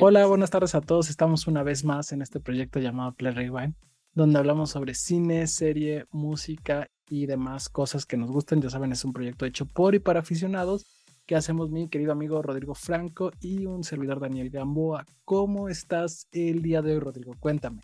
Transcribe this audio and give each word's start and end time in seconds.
Hola, 0.00 0.26
buenas 0.26 0.50
tardes 0.50 0.74
a 0.74 0.80
todos. 0.80 1.08
Estamos 1.08 1.46
una 1.46 1.62
vez 1.62 1.84
más 1.84 2.10
en 2.10 2.20
este 2.20 2.40
proyecto 2.40 2.80
llamado 2.80 3.14
Play 3.14 3.32
Rewind, 3.32 3.76
donde 4.12 4.40
hablamos 4.40 4.70
sobre 4.70 4.92
cine, 4.92 5.46
serie, 5.46 6.06
música 6.10 6.90
y 7.08 7.26
demás 7.26 7.68
cosas 7.68 8.04
que 8.04 8.16
nos 8.16 8.28
gustan. 8.28 8.60
Ya 8.60 8.70
saben, 8.70 8.90
es 8.90 9.04
un 9.04 9.12
proyecto 9.12 9.46
hecho 9.46 9.66
por 9.66 9.94
y 9.94 10.00
para 10.00 10.18
aficionados 10.18 10.84
que 11.26 11.36
hacemos 11.36 11.70
mi 11.70 11.88
querido 11.88 12.10
amigo 12.10 12.42
Rodrigo 12.42 12.74
Franco 12.74 13.30
y 13.40 13.66
un 13.66 13.84
servidor 13.84 14.18
Daniel 14.18 14.50
Gamboa. 14.50 15.06
¿Cómo 15.24 15.68
estás 15.68 16.26
el 16.32 16.60
día 16.60 16.82
de 16.82 16.94
hoy, 16.94 16.98
Rodrigo? 16.98 17.36
Cuéntame. 17.38 17.80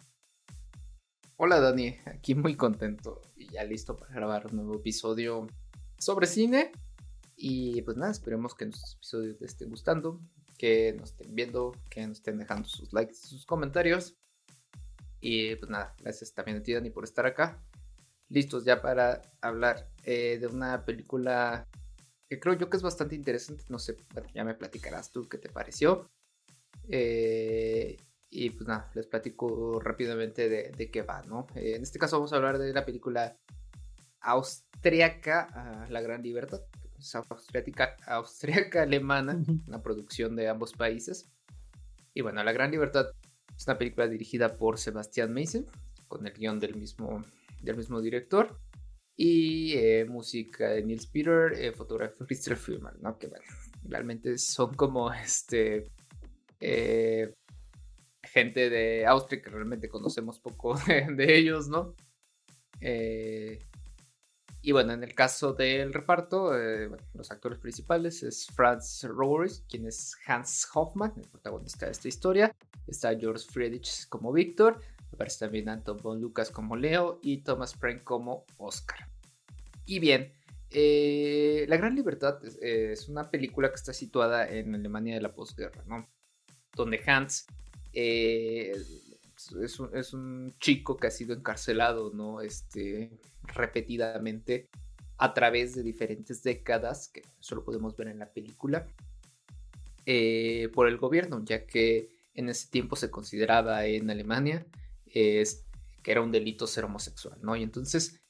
Hola 1.37 1.61
Dani, 1.61 1.95
aquí 2.07 2.35
muy 2.35 2.57
contento 2.57 3.23
y 3.37 3.53
ya 3.53 3.63
listo 3.63 3.97
para 3.97 4.13
grabar 4.13 4.49
un 4.49 4.57
nuevo 4.57 4.75
episodio 4.75 5.47
sobre 5.97 6.27
cine. 6.27 6.73
Y 7.37 7.81
pues 7.83 7.97
nada, 7.97 8.11
esperemos 8.11 8.57
que 8.57 8.67
nuestros 8.67 8.95
episodios 8.97 9.39
te 9.39 9.47
estén 9.47 9.71
gustando, 9.71 10.21
que 10.61 10.93
nos 10.93 11.13
estén 11.13 11.35
viendo, 11.35 11.75
que 11.89 12.07
nos 12.07 12.19
estén 12.19 12.37
dejando 12.37 12.69
sus 12.69 12.93
likes, 12.93 13.15
sus 13.15 13.47
comentarios. 13.47 14.19
Y 15.19 15.57
pues 15.57 15.71
nada, 15.71 15.95
gracias 16.03 16.35
también 16.35 16.59
a 16.59 16.63
ti 16.63 16.75
Dani 16.75 16.91
por 16.91 17.05
estar 17.05 17.25
acá. 17.25 17.59
Listos 18.29 18.67
ya 18.67 18.83
para 18.83 19.23
hablar 19.41 19.89
eh, 20.05 20.37
de 20.39 20.47
una 20.49 20.85
película 20.85 21.67
que 22.29 22.39
creo 22.39 22.53
yo 22.59 22.69
que 22.69 22.77
es 22.77 22.83
bastante 22.83 23.15
interesante. 23.15 23.65
No 23.71 23.79
sé, 23.79 23.97
ya 24.35 24.45
me 24.45 24.53
platicarás 24.53 25.11
tú 25.11 25.27
qué 25.31 25.39
te 25.39 25.49
pareció. 25.49 26.11
Eh, 26.91 27.97
y 28.29 28.51
pues 28.51 28.69
nada, 28.69 28.91
les 28.93 29.07
platico 29.07 29.81
rápidamente 29.81 30.51
de, 30.51 30.91
qué 30.91 31.01
va, 31.01 31.23
¿no? 31.23 31.47
Eh, 31.55 31.77
en 31.77 31.85
este 31.85 31.99
caso 31.99 32.17
vamos 32.17 32.35
a 32.35 32.37
hablar 32.37 32.59
de 32.59 32.75
la 32.75 32.85
película 32.85 33.35
austriaca, 34.21 35.49
ah, 35.55 35.87
La 35.89 36.03
Gran 36.03 36.23
Libertad. 36.23 36.61
Austriaca, 37.29 37.97
austriaca 38.07 38.83
alemana, 38.83 39.43
una 39.67 39.83
producción 39.83 40.37
de 40.37 40.49
ambos 40.49 40.73
países. 40.73 41.31
Y 42.15 42.23
bueno, 42.23 42.43
La 42.43 42.53
Gran 42.53 42.71
Libertad 42.71 43.07
es 43.57 43.67
una 43.67 43.79
película 43.79 44.09
dirigida 44.09 44.57
por 44.57 44.79
Sebastián 44.79 45.33
Mason, 45.35 45.67
con 46.09 46.27
el 46.27 46.33
guion 46.33 46.59
del 46.59 46.77
mismo, 46.77 47.23
del 47.63 47.77
mismo 47.77 48.01
director. 48.01 48.59
Y 49.17 49.75
eh, 49.75 50.07
música 50.09 50.71
de 50.71 50.83
Nils 50.83 51.07
Peter, 51.07 51.53
eh, 51.53 51.73
fotografía 51.73 52.27
de 52.27 52.57
Filmer, 52.57 52.99
¿no? 53.01 53.19
Que 53.19 53.27
bueno, 53.27 53.45
realmente 53.85 54.39
son 54.39 54.75
como 54.75 55.13
este. 55.13 55.91
Eh, 56.59 57.33
gente 58.23 58.71
de 58.71 59.07
Austria 59.07 59.43
que 59.43 59.51
realmente 59.51 59.89
conocemos 59.89 60.41
poco 60.41 60.75
de, 61.17 61.37
ellos, 61.37 61.69
¿no? 61.69 61.95
Y 64.63 64.73
bueno, 64.73 64.93
en 64.93 65.03
el 65.03 65.15
caso 65.15 65.53
del 65.53 65.93
reparto, 65.93 66.53
los 67.15 67.31
actores 67.31 67.59
principales 67.59 68.23
es 68.23 68.47
Franz 68.47 69.05
Rohrs, 69.05 69.65
quien 69.69 69.87
es 69.87 70.17
Hans 70.27 70.69
Hoffmann, 70.75 71.13
el 71.17 71.29
protagonista 71.29 71.87
de 71.87 71.93
esta 71.93 72.09
historia. 72.09 72.55
Está 72.87 73.17
George 73.17 73.47
Friedrich 73.51 74.09
como 74.09 74.33
Víctor, 74.33 74.81
Aparece 75.13 75.41
también 75.41 75.69
Anton 75.69 75.99
von 76.03 76.21
Lucas 76.21 76.51
como 76.51 76.77
Leo 76.77 77.19
y 77.23 77.39
Thomas 77.39 77.75
Prank 77.75 78.05
como 78.05 78.45
Oscar. 78.59 79.09
Y 79.85 79.99
bien, 79.99 80.33
eh, 80.71 81.67
La 81.69 81.77
Gran 81.77 81.97
Libertad 81.97 82.39
es, 82.45 83.09
una 83.09 83.31
película 83.31 83.69
que 83.69 83.75
está 83.75 83.93
situada 83.93 84.49
en 84.49 84.75
Alemania 84.75 85.15
de 85.15 85.21
la 85.21 85.35
posguerra, 85.35 85.83
¿no? 85.87 86.09
Donde 86.75 87.03
Hans 87.05 87.47
eh, 87.93 88.73
es, 89.63 90.13
un, 90.15 90.55
chico 90.59 90.97
que 90.97 91.07
ha 91.07 91.11
sido 91.11 91.35
encarcelado, 91.35 92.11
¿no? 92.13 92.41
Este, 92.41 93.11
repetidamente 93.43 94.69
a 95.19 95.35
través 95.35 95.75
de 95.75 95.83
diferentes 95.83 96.43
décadas, 96.43 97.09
que 97.09 97.23
eso 97.39 97.55
lo 97.55 97.65
podemos 97.65 97.97
ver 97.97 98.09
en 98.09 98.19
la 98.19 98.33
película, 98.33 98.87
eh, 100.07 100.71
por 100.73 100.89
el 100.89 100.97
gobierno, 100.97 101.45
ya 101.45 101.67
que 101.67 102.09
en 102.35 102.49
ese 102.49 102.69
tiempo 102.69 102.97
se 102.97 103.11
consideraba 103.11 103.85
en 103.85 104.09
Alemania 104.11 104.67
es, 105.07 105.67
que 106.03 106.13
era 106.13 106.23
un 106.23 106.33
delito 106.33 106.67
ser 106.67 106.85
homosexual, 106.85 107.39
¿no? 107.43 107.57
Y 107.57 107.63
entonces, 107.63 108.21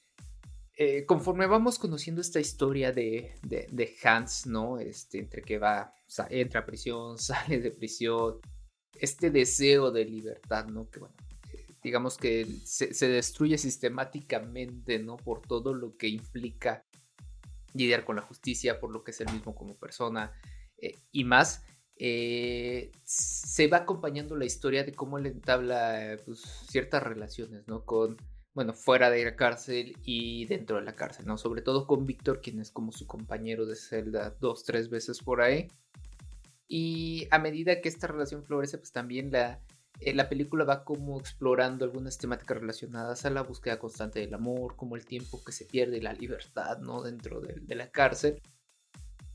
eh, 0.76 1.04
conforme 1.06 1.46
vamos 1.46 1.78
conociendo 1.78 2.20
esta 2.20 2.40
historia 2.40 2.92
de, 2.92 3.34
de, 3.42 3.94
Hans, 4.02 4.46
¿no? 4.46 4.78
Este, 4.78 5.18
entre 5.18 5.42
que 5.42 5.58
va, 5.58 5.94
entra 6.28 6.60
a 6.60 6.66
prisión, 6.66 7.18
sale 7.18 7.60
de 7.60 7.70
prisión, 7.70 8.40
este 8.98 9.30
deseo 9.30 9.90
de 9.90 10.04
libertad, 10.04 10.66
¿no? 10.66 10.88
Que 10.90 11.00
bueno, 11.00 11.14
eh, 11.52 11.66
digamos 11.82 12.16
que 12.16 12.46
se, 12.64 13.08
destruye 13.08 13.58
sistemáticamente, 13.58 14.98
¿no? 14.98 15.16
Por 15.16 15.42
todo 15.42 15.74
lo 15.74 15.96
que 15.96 16.08
implica 16.08 16.84
lidiar 17.74 18.04
con 18.04 18.16
la 18.16 18.22
justicia, 18.22 18.80
por 18.80 18.92
lo 18.92 19.04
que 19.04 19.12
es 19.12 19.20
el 19.20 19.32
mismo 19.32 19.54
como 19.54 19.74
persona 19.76 20.32
eh, 20.78 20.98
y 21.12 21.24
más. 21.24 21.64
Eh, 22.02 22.92
se 23.04 23.68
va 23.68 23.78
acompañando 23.78 24.34
la 24.34 24.46
historia 24.46 24.84
de 24.84 24.92
cómo 24.92 25.18
él 25.18 25.26
entabla 25.26 26.16
pues, 26.24 26.40
ciertas 26.68 27.02
relaciones, 27.02 27.68
¿no? 27.68 27.84
Con, 27.84 28.16
bueno, 28.54 28.72
fuera 28.72 29.10
de 29.10 29.24
la 29.24 29.36
cárcel 29.36 29.96
y 30.02 30.46
dentro 30.46 30.76
de 30.76 30.82
la 30.82 30.94
cárcel, 30.94 31.26
¿no? 31.26 31.36
Sobre 31.36 31.62
todo 31.62 31.86
con 31.86 32.06
Víctor, 32.06 32.40
quien 32.40 32.60
es 32.60 32.70
como 32.70 32.90
su 32.90 33.06
compañero 33.06 33.66
de 33.66 33.76
celda 33.76 34.34
dos, 34.40 34.64
tres 34.64 34.88
veces 34.88 35.20
por 35.20 35.42
ahí. 35.42 35.68
Y 36.72 37.26
a 37.32 37.40
medida 37.40 37.80
que 37.80 37.88
esta 37.88 38.06
relación 38.06 38.44
florece, 38.44 38.78
pues 38.78 38.92
también 38.92 39.32
la, 39.32 39.60
eh, 39.98 40.14
la 40.14 40.28
película 40.28 40.64
va 40.64 40.84
como 40.84 41.18
explorando 41.18 41.84
algunas 41.84 42.16
temáticas 42.16 42.58
relacionadas 42.58 43.24
a 43.24 43.30
la 43.30 43.42
búsqueda 43.42 43.80
constante 43.80 44.20
del 44.20 44.32
amor, 44.34 44.76
como 44.76 44.94
el 44.94 45.04
tiempo 45.04 45.42
que 45.44 45.50
se 45.50 45.64
pierde 45.64 46.00
la 46.00 46.12
libertad, 46.12 46.78
¿no? 46.78 47.02
Dentro 47.02 47.40
de 47.40 47.74
la 47.74 47.90
cárcel 47.90 48.40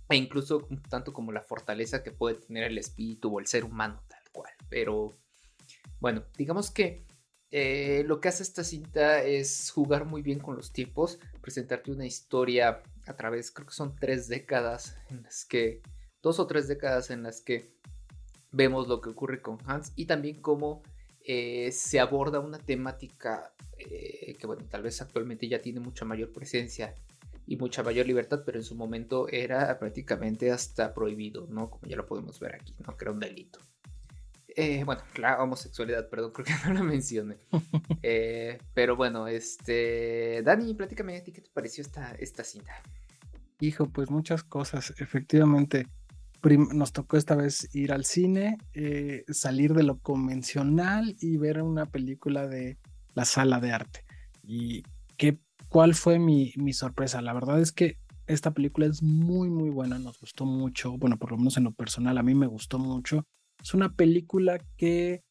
e 0.09 0.15
incluso 0.15 0.67
tanto 0.89 1.13
como 1.13 1.31
la 1.31 1.41
fortaleza 1.41 2.03
que 2.03 2.11
puede 2.11 2.35
tener 2.35 2.65
el 2.65 2.77
espíritu 2.77 3.35
o 3.35 3.39
el 3.39 3.47
ser 3.47 3.63
humano 3.63 4.03
tal 4.07 4.23
cual. 4.31 4.51
Pero 4.69 5.17
bueno, 5.99 6.23
digamos 6.37 6.71
que 6.71 7.05
eh, 7.51 8.03
lo 8.05 8.19
que 8.19 8.27
hace 8.27 8.43
esta 8.43 8.63
cinta 8.63 9.23
es 9.23 9.71
jugar 9.71 10.05
muy 10.05 10.21
bien 10.21 10.39
con 10.39 10.55
los 10.55 10.71
tiempos, 10.71 11.19
presentarte 11.41 11.91
una 11.91 12.05
historia 12.05 12.83
a 13.07 13.15
través, 13.15 13.51
creo 13.51 13.67
que 13.67 13.73
son 13.73 13.95
tres 13.95 14.27
décadas 14.27 14.97
en 15.09 15.23
las 15.23 15.45
que, 15.45 15.81
dos 16.25 16.39
o 16.39 16.47
tres 16.47 16.67
décadas 16.67 17.11
en 17.11 17.21
las 17.21 17.39
que 17.39 17.71
vemos 18.51 18.87
lo 18.87 18.99
que 18.99 19.09
ocurre 19.11 19.43
con 19.43 19.59
Hans 19.67 19.93
y 19.95 20.05
también 20.05 20.41
cómo 20.41 20.81
eh, 21.21 21.71
se 21.71 21.99
aborda 21.99 22.39
una 22.39 22.57
temática 22.57 23.53
eh, 23.77 24.35
que 24.39 24.47
bueno, 24.47 24.63
tal 24.67 24.81
vez 24.81 24.99
actualmente 25.03 25.47
ya 25.47 25.59
tiene 25.59 25.79
mucha 25.79 26.03
mayor 26.03 26.31
presencia 26.31 26.95
y 27.45 27.57
mucha 27.57 27.83
mayor 27.83 28.07
libertad, 28.07 28.41
pero 28.43 28.57
en 28.57 28.63
su 28.63 28.73
momento 28.73 29.27
era 29.29 29.77
prácticamente 29.77 30.51
hasta 30.51 30.95
prohibido, 30.95 31.45
¿no? 31.47 31.69
Como 31.69 31.85
ya 31.85 31.95
lo 31.95 32.07
podemos 32.07 32.39
ver 32.39 32.55
aquí, 32.55 32.73
¿no? 32.79 32.97
Que 32.97 33.05
era 33.05 33.11
un 33.11 33.19
delito. 33.19 33.59
Eh, 34.47 34.83
bueno, 34.83 35.03
la 35.17 35.43
homosexualidad, 35.43 36.09
perdón, 36.09 36.31
creo 36.33 36.45
que 36.45 36.67
no 36.67 36.73
la 36.73 36.83
mencioné. 36.83 37.37
Eh, 38.07 38.59
pero 38.73 38.95
bueno, 38.95 39.27
este. 39.27 40.41
Dani, 40.43 40.75
ti 40.75 41.31
qué 41.31 41.41
te 41.41 41.49
pareció 41.51 41.81
esta, 41.81 42.13
esta 42.13 42.43
cinta. 42.43 42.71
Hijo, 43.59 43.87
pues 43.87 44.11
muchas 44.11 44.43
cosas. 44.43 44.93
Efectivamente, 44.99 45.87
nos 46.49 46.93
tocó 46.93 47.17
esta 47.17 47.35
vez 47.35 47.69
ir 47.73 47.91
al 47.91 48.05
cine, 48.05 48.57
eh, 48.73 49.23
salir 49.29 49.73
de 49.73 49.83
lo 49.83 49.99
convencional 49.99 51.15
y 51.19 51.37
ver 51.37 51.61
una 51.61 51.85
película 51.85 52.47
de 52.47 52.77
la 53.13 53.25
sala 53.25 53.59
de 53.59 53.71
arte. 53.71 54.05
Y 54.43 54.83
qué 55.17 55.39
¿Cuál 55.75 55.93
fue 55.93 56.19
mi, 56.19 56.53
sorpresa? 56.71 57.21
La 57.21 57.33
verdad 57.33 57.59
es 57.59 57.73
que 57.73 57.97
esta 58.27 58.51
película 58.51 58.85
es 58.85 59.03
muy, 59.03 59.49
muy 59.49 59.69
buena, 59.69 59.99
nos 59.99 60.19
gustó 60.21 60.45
mucho, 60.45 60.97
bueno, 60.97 61.17
por 61.17 61.31
lo 61.31 61.37
menos 61.37 61.57
en 61.57 61.65
lo 61.65 61.73
personal, 61.73 62.17
a 62.17 62.23
mí 62.23 62.33
me 62.33 62.47
gustó 62.47 62.79
mucho. 62.79 63.25
Es 63.61 63.73
una 63.73 63.93
película 63.93 64.57
que 64.77 65.23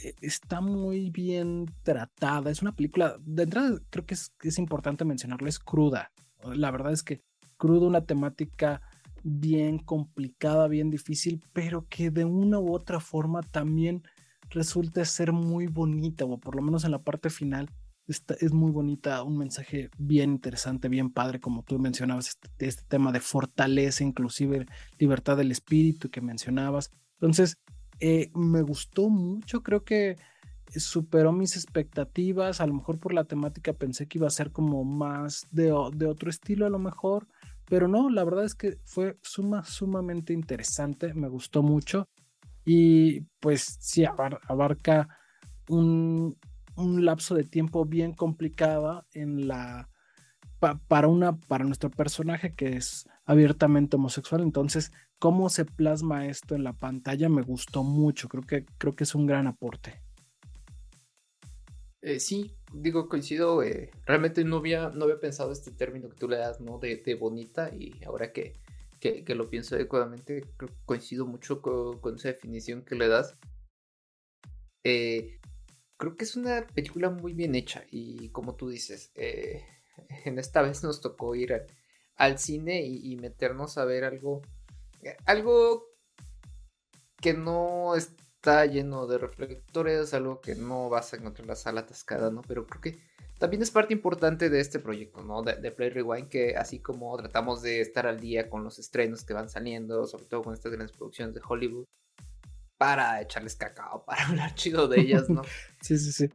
eh, 0.00 0.14
está 0.20 0.60
muy 0.60 1.10
bien 1.10 1.66
tratada, 1.82 2.52
es 2.52 2.62
una 2.62 2.76
película, 2.76 3.16
de 3.20 3.42
entrada 3.42 3.80
creo 3.90 4.06
que 4.06 4.14
es, 4.14 4.32
es 4.42 4.58
importante 4.58 5.04
mencionarla, 5.04 5.48
es 5.48 5.58
cruda. 5.58 6.12
La 6.44 6.70
verdad 6.70 6.92
es 6.92 7.02
que 7.02 7.22
cruda, 7.56 7.88
una 7.88 8.04
temática 8.04 8.80
bien 9.28 9.78
complicada, 9.78 10.68
bien 10.68 10.90
difícil, 10.90 11.42
pero 11.52 11.86
que 11.88 12.10
de 12.10 12.24
una 12.24 12.58
u 12.58 12.72
otra 12.72 13.00
forma 13.00 13.42
también 13.42 14.02
resulta 14.50 15.04
ser 15.04 15.32
muy 15.32 15.66
bonita, 15.66 16.24
o 16.24 16.38
por 16.38 16.56
lo 16.56 16.62
menos 16.62 16.84
en 16.84 16.90
la 16.90 17.02
parte 17.02 17.30
final 17.30 17.68
es 18.08 18.52
muy 18.52 18.72
bonita, 18.72 19.22
un 19.22 19.36
mensaje 19.36 19.90
bien 19.98 20.30
interesante, 20.30 20.88
bien 20.88 21.10
padre, 21.10 21.40
como 21.40 21.62
tú 21.62 21.78
mencionabas, 21.78 22.28
este, 22.28 22.48
este, 22.66 22.82
tema 22.88 23.12
de 23.12 23.20
fortaleza, 23.20 24.02
inclusive 24.02 24.66
libertad 24.98 25.36
del 25.36 25.52
espíritu 25.52 26.08
que 26.08 26.22
mencionabas. 26.22 26.90
Entonces, 27.14 27.58
eh, 28.00 28.30
me 28.34 28.62
gustó 28.62 29.10
mucho, 29.10 29.62
creo 29.62 29.84
que 29.84 30.16
superó 30.74 31.32
mis 31.32 31.56
expectativas, 31.56 32.60
a 32.60 32.66
lo 32.66 32.74
mejor 32.74 32.98
por 32.98 33.12
la 33.12 33.24
temática 33.24 33.72
pensé 33.74 34.06
que 34.06 34.18
iba 34.18 34.26
a 34.26 34.30
ser 34.30 34.52
como 34.52 34.84
más 34.84 35.46
de, 35.50 35.74
de 35.94 36.06
otro 36.06 36.30
estilo 36.30 36.64
a 36.64 36.70
lo 36.70 36.78
mejor, 36.78 37.26
pero 37.68 37.88
no, 37.88 38.10
la 38.10 38.24
verdad 38.24 38.44
es 38.44 38.54
que 38.54 38.78
fue 38.84 39.18
suma, 39.22 39.64
sumamente 39.64 40.32
interesante, 40.32 41.14
me 41.14 41.28
gustó 41.28 41.62
mucho 41.62 42.08
y 42.64 43.22
pues 43.40 43.78
sí, 43.80 44.04
abarca 44.04 45.08
un, 45.68 46.36
un 46.76 47.04
lapso 47.04 47.34
de 47.34 47.44
tiempo 47.44 47.84
bien 47.84 48.12
complicado 48.12 49.04
en 49.12 49.48
la 49.48 49.88
para 50.88 51.06
una 51.06 51.36
para 51.36 51.64
nuestro 51.64 51.90
personaje 51.90 52.54
que 52.54 52.76
es 52.76 53.08
abiertamente 53.24 53.96
homosexual. 53.96 54.42
Entonces, 54.42 54.92
cómo 55.18 55.50
se 55.50 55.64
plasma 55.64 56.26
esto 56.26 56.54
en 56.54 56.64
la 56.64 56.72
pantalla 56.72 57.28
me 57.28 57.42
gustó 57.42 57.84
mucho. 57.84 58.28
Creo 58.28 58.42
que, 58.42 58.64
creo 58.78 58.96
que 58.96 59.04
es 59.04 59.14
un 59.14 59.26
gran 59.26 59.46
aporte. 59.46 60.02
Eh, 62.02 62.20
sí, 62.20 62.57
digo, 62.72 63.08
coincido. 63.08 63.62
Eh, 63.62 63.90
realmente 64.06 64.44
no 64.44 64.56
había, 64.58 64.90
no 64.90 65.04
había 65.04 65.20
pensado 65.20 65.52
este 65.52 65.70
término 65.70 66.08
que 66.08 66.16
tú 66.16 66.28
le 66.28 66.36
das, 66.36 66.60
¿no? 66.60 66.78
De, 66.78 67.14
bonita. 67.14 67.70
Y 67.74 67.92
ahora 68.04 68.32
que, 68.32 68.54
que, 69.00 69.34
lo 69.34 69.50
pienso 69.50 69.74
adecuadamente, 69.74 70.44
coincido 70.84 71.26
mucho 71.26 71.62
con, 71.62 72.16
esa 72.16 72.28
definición 72.28 72.82
que 72.82 72.94
le 72.94 73.08
das. 73.08 73.36
Eh, 74.84 75.40
creo 75.96 76.16
que 76.16 76.24
es 76.24 76.36
una 76.36 76.66
película 76.66 77.10
muy 77.10 77.32
bien 77.32 77.54
hecha. 77.54 77.84
Y 77.90 78.30
como 78.30 78.54
tú 78.54 78.68
dices, 78.68 79.12
en 80.24 80.38
esta 80.38 80.62
vez 80.62 80.82
nos 80.82 81.00
tocó 81.00 81.34
ir 81.34 81.66
al, 82.16 82.38
cine 82.38 82.82
y, 82.84 83.16
meternos 83.16 83.78
a 83.78 83.84
ver 83.84 84.04
algo. 84.04 84.42
Algo 85.26 85.86
que 87.20 87.32
no 87.32 87.94
es 87.94 88.12
está 88.48 88.64
lleno 88.66 89.06
de 89.06 89.18
reflectores, 89.18 90.14
algo 90.14 90.40
que 90.40 90.54
no 90.54 90.88
vas 90.88 91.12
a 91.12 91.16
encontrar 91.16 91.44
en 91.44 91.48
la 91.48 91.56
sala 91.56 91.80
atascada, 91.80 92.30
¿no? 92.30 92.42
Pero 92.42 92.66
creo 92.66 92.80
que 92.80 92.98
también 93.38 93.62
es 93.62 93.70
parte 93.70 93.92
importante 93.92 94.48
de 94.48 94.60
este 94.60 94.78
proyecto, 94.78 95.22
¿no? 95.22 95.42
De, 95.42 95.70
Play 95.70 95.90
Rewind, 95.90 96.28
que 96.28 96.56
así 96.56 96.80
como 96.80 97.14
tratamos 97.18 97.60
de 97.60 97.80
estar 97.80 98.06
al 98.06 98.18
día 98.18 98.48
con 98.48 98.64
los 98.64 98.78
estrenos 98.78 99.24
que 99.24 99.34
van 99.34 99.50
saliendo, 99.50 100.06
sobre 100.06 100.24
todo 100.24 100.42
con 100.42 100.54
estas 100.54 100.72
grandes 100.72 100.96
producciones 100.96 101.34
de 101.34 101.42
Hollywood, 101.46 101.84
para 102.78 103.20
echarles 103.20 103.54
cacao, 103.54 104.04
para 104.06 104.26
hablar 104.26 104.54
chido 104.54 104.88
de 104.88 105.00
ellas, 105.00 105.28
¿no? 105.28 105.42
sí, 105.82 105.98
sí, 105.98 106.12
sí. 106.12 106.30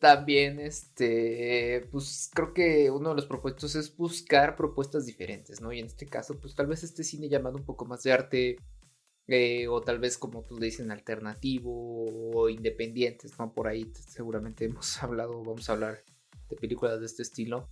También, 0.00 0.58
este, 0.58 1.86
pues 1.92 2.28
creo 2.34 2.52
que 2.52 2.90
uno 2.90 3.10
de 3.10 3.14
los 3.14 3.26
propuestos 3.26 3.76
es 3.76 3.96
buscar 3.96 4.56
propuestas 4.56 5.06
diferentes, 5.06 5.60
¿no? 5.60 5.72
Y 5.72 5.78
en 5.78 5.86
este 5.86 6.06
caso, 6.06 6.40
pues 6.40 6.56
tal 6.56 6.66
vez 6.66 6.82
este 6.82 7.04
cine 7.04 7.28
llamado 7.28 7.56
un 7.56 7.64
poco 7.64 7.84
más 7.84 8.02
de 8.02 8.12
arte, 8.12 8.56
eh, 9.28 9.68
o 9.68 9.80
tal 9.80 10.00
vez 10.00 10.18
como 10.18 10.42
tú 10.42 10.58
dicen 10.58 10.90
alternativo 10.90 12.06
o 12.34 12.48
independientes, 12.48 13.38
¿no? 13.38 13.52
Por 13.52 13.68
ahí 13.68 13.90
seguramente 13.94 14.64
hemos 14.66 15.02
hablado, 15.02 15.42
vamos 15.44 15.68
a 15.68 15.72
hablar 15.72 16.02
de 16.48 16.56
películas 16.56 17.00
de 17.00 17.06
este 17.06 17.22
estilo, 17.22 17.68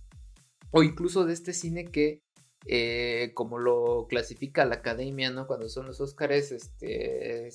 o 0.71 0.83
incluso 0.83 1.25
de 1.25 1.33
este 1.33 1.53
cine 1.53 1.85
que, 1.85 2.23
eh, 2.65 3.31
como 3.33 3.59
lo 3.59 4.07
clasifica 4.07 4.65
la 4.65 4.75
academia, 4.75 5.29
¿no? 5.29 5.45
Cuando 5.45 5.67
son 5.67 5.87
los 5.87 5.99
Oscars, 5.99 6.51
este, 6.51 7.49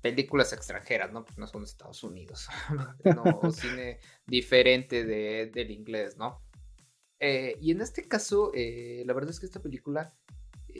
películas 0.00 0.52
extranjeras, 0.52 1.12
¿no? 1.12 1.24
Pues 1.24 1.38
no 1.38 1.48
son 1.48 1.64
Estados 1.64 2.04
Unidos, 2.04 2.48
no, 3.04 3.50
cine 3.50 3.98
diferente 4.26 5.04
del 5.04 5.70
inglés, 5.72 6.16
¿no? 6.16 6.40
Eh, 7.20 7.56
y 7.60 7.72
en 7.72 7.80
este 7.80 8.06
caso, 8.06 8.52
la 8.54 9.12
verdad 9.12 9.30
es 9.30 9.40
que 9.40 9.46
esta 9.46 9.60
película 9.60 10.14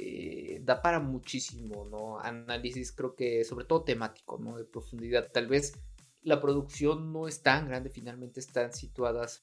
eh, 0.00 0.61
da 0.65 0.81
para 0.81 1.00
muchísimo, 1.00 1.85
¿no? 1.91 2.21
Análisis 2.21 2.93
creo 2.93 3.17
que 3.17 3.45
sobre 3.45 3.65
todo 3.65 3.83
temático, 3.83 4.39
¿no? 4.39 4.56
De 4.56 4.65
profundidad. 4.65 5.31
Tal 5.33 5.49
vez 5.49 5.73
la 6.23 6.41
producción 6.41 7.12
no 7.12 7.27
es 7.27 7.43
tan 7.43 7.67
grande, 7.67 7.91
finalmente 7.91 8.39
están 8.39 8.73
situadas 8.73 9.43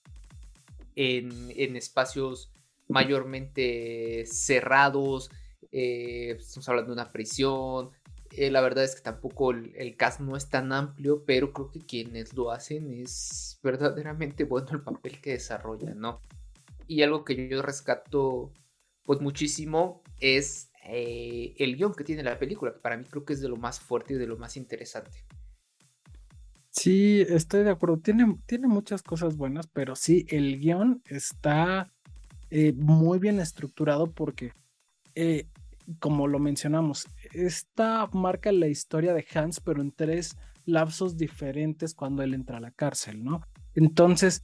en, 0.95 1.75
espacios 1.75 2.53
mayormente 2.87 4.25
cerrados, 4.27 5.29
eh, 5.73 6.37
estamos 6.39 6.69
hablando 6.69 6.95
de 6.95 7.01
una 7.01 7.11
prisión, 7.11 7.89
eh, 8.31 8.49
la 8.49 8.61
verdad 8.61 8.85
es 8.85 8.95
que 8.95 9.01
tampoco 9.01 9.51
el, 9.51 9.73
el, 9.75 9.97
cast 9.97 10.21
no 10.21 10.37
es 10.37 10.49
tan 10.49 10.71
amplio, 10.71 11.25
pero 11.25 11.51
creo 11.51 11.69
que 11.69 11.79
quienes 11.79 12.33
lo 12.33 12.51
hacen 12.51 12.93
es 12.93 13.59
verdaderamente 13.61 14.45
bueno 14.45 14.69
el 14.71 14.81
papel 14.81 15.19
que 15.19 15.31
desarrollan, 15.31 15.99
¿no? 15.99 16.21
Y 16.87 17.01
algo 17.01 17.25
que 17.25 17.49
yo 17.49 17.61
rescato 17.61 18.53
pues 19.03 19.19
muchísimo 19.21 20.01
es 20.19 20.71
eh, 20.87 21.55
el 21.57 21.75
guion 21.75 21.93
que 21.93 22.03
tiene 22.03 22.23
la 22.23 22.37
película, 22.37 22.73
que 22.73 22.79
para 22.79 22.97
mí 22.97 23.05
creo 23.09 23.25
que 23.25 23.33
es 23.33 23.41
de 23.41 23.49
lo 23.49 23.57
más 23.57 23.79
fuerte 23.79 24.13
y 24.13 24.17
de 24.17 24.27
lo 24.27 24.37
más 24.37 24.57
interesante. 24.57 25.25
Sí, 26.69 27.21
estoy 27.27 27.63
de 27.63 27.71
acuerdo. 27.71 27.97
Tiene, 27.97 28.37
tiene 28.45 28.67
muchas 28.67 29.01
cosas 29.01 29.37
buenas, 29.37 29.67
pero 29.67 29.95
sí, 29.95 30.25
el 30.29 30.59
guion 30.59 31.01
está 31.07 31.91
eh, 32.49 32.73
muy 32.73 33.17
bien 33.17 33.39
estructurado 33.39 34.11
porque, 34.11 34.51
eh, 35.15 35.47
como 35.99 36.27
lo 36.27 36.37
mencionamos, 36.39 37.07
esta 37.33 38.07
marca 38.11 38.51
la 38.51 38.67
historia 38.67 39.13
de 39.13 39.25
Hans, 39.33 39.61
pero 39.61 39.81
en 39.81 39.91
tres 39.91 40.37
lapsos 40.65 41.17
diferentes 41.17 41.93
cuando 41.93 42.23
él 42.23 42.33
entra 42.33 42.57
a 42.57 42.61
la 42.61 42.71
cárcel, 42.71 43.23
¿no? 43.23 43.41
Entonces, 43.73 44.41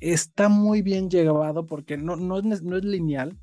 está 0.00 0.48
muy 0.48 0.82
bien 0.82 1.10
llevado 1.10 1.66
porque 1.66 1.96
no, 1.96 2.16
no, 2.16 2.38
es, 2.38 2.62
no 2.62 2.76
es 2.76 2.84
lineal, 2.84 3.38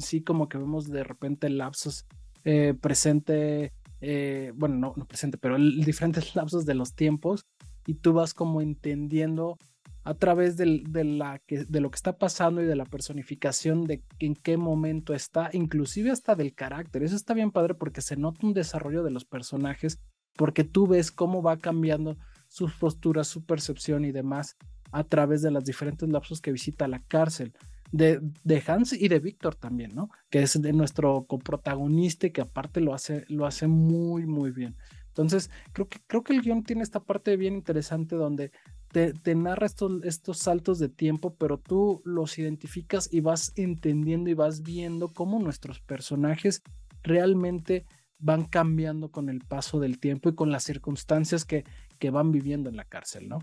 sí 0.00 0.22
como 0.22 0.48
que 0.48 0.58
vemos 0.58 0.88
de 0.88 1.04
repente 1.04 1.48
lapsos 1.50 2.06
eh, 2.44 2.74
presente, 2.80 3.72
eh, 4.00 4.52
bueno, 4.54 4.76
no, 4.76 4.94
no 4.96 5.04
presente, 5.06 5.38
pero 5.38 5.56
diferentes 5.58 6.34
lapsos 6.36 6.64
de 6.66 6.74
los 6.74 6.94
tiempos 6.94 7.46
y 7.86 7.94
tú 7.94 8.12
vas 8.12 8.34
como 8.34 8.60
entendiendo 8.60 9.58
a 10.02 10.14
través 10.14 10.56
de, 10.56 10.66
la 11.04 11.38
que, 11.46 11.64
de 11.64 11.80
lo 11.80 11.90
que 11.90 11.96
está 11.96 12.18
pasando 12.18 12.62
y 12.62 12.66
de 12.66 12.76
la 12.76 12.86
personificación 12.86 13.84
de 13.84 14.02
en 14.18 14.34
qué 14.34 14.56
momento 14.56 15.12
está, 15.12 15.50
inclusive 15.52 16.10
hasta 16.10 16.34
del 16.34 16.54
carácter. 16.54 17.02
Eso 17.02 17.16
está 17.16 17.34
bien 17.34 17.50
padre 17.50 17.74
porque 17.74 18.00
se 18.00 18.16
nota 18.16 18.46
un 18.46 18.54
desarrollo 18.54 19.02
de 19.02 19.10
los 19.10 19.24
personajes, 19.24 20.00
porque 20.36 20.64
tú 20.64 20.86
ves 20.86 21.10
cómo 21.10 21.42
va 21.42 21.58
cambiando 21.58 22.16
sus 22.48 22.72
posturas, 22.74 23.28
su 23.28 23.44
percepción 23.44 24.04
y 24.04 24.12
demás 24.12 24.56
a 24.90 25.04
través 25.04 25.42
de 25.42 25.50
los 25.50 25.64
diferentes 25.64 26.08
lapsos 26.08 26.40
que 26.40 26.52
visita 26.52 26.88
la 26.88 27.02
cárcel 27.02 27.52
de, 27.92 28.62
Hans 28.66 28.92
y 28.92 29.08
de 29.08 29.18
Víctor 29.18 29.54
también, 29.54 29.94
¿no? 29.94 30.10
Que 30.30 30.42
es 30.42 30.60
de 30.60 30.72
nuestro 30.72 31.24
coprotagonista 31.26 32.26
y 32.26 32.30
que 32.30 32.40
aparte 32.40 32.80
lo 32.80 32.94
hace, 32.94 33.24
lo 33.28 33.46
hace 33.46 33.66
muy, 33.66 34.26
muy 34.26 34.50
bien. 34.50 34.76
Entonces, 35.08 35.50
creo 35.72 35.88
que, 35.88 35.98
creo 36.06 36.22
que 36.22 36.34
el 36.34 36.42
guion 36.42 36.62
tiene 36.62 36.82
esta 36.82 37.00
parte 37.00 37.36
bien 37.36 37.54
interesante 37.54 38.16
donde 38.16 38.52
te, 38.92 39.12
te 39.12 39.34
narra 39.34 39.66
estos, 39.66 40.04
estos 40.04 40.38
saltos 40.38 40.78
de 40.78 40.88
tiempo, 40.88 41.34
pero 41.34 41.58
tú 41.58 42.00
los 42.04 42.38
identificas 42.38 43.08
y 43.12 43.20
vas 43.20 43.52
entendiendo 43.56 44.30
y 44.30 44.34
vas 44.34 44.62
viendo 44.62 45.08
cómo 45.08 45.40
nuestros 45.40 45.80
personajes 45.80 46.62
realmente 47.02 47.86
van 48.18 48.44
cambiando 48.44 49.10
con 49.10 49.28
el 49.28 49.40
paso 49.40 49.80
del 49.80 49.98
tiempo 49.98 50.28
y 50.28 50.34
con 50.34 50.50
las 50.52 50.64
circunstancias 50.64 51.44
que, 51.44 51.64
que 51.98 52.10
van 52.10 52.30
viviendo 52.30 52.68
en 52.68 52.76
la 52.76 52.84
cárcel, 52.84 53.28
¿no? 53.28 53.38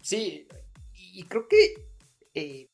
Sí, 0.00 0.46
y 0.94 1.24
creo 1.24 1.46
que 1.48 1.89
eh, 2.34 2.68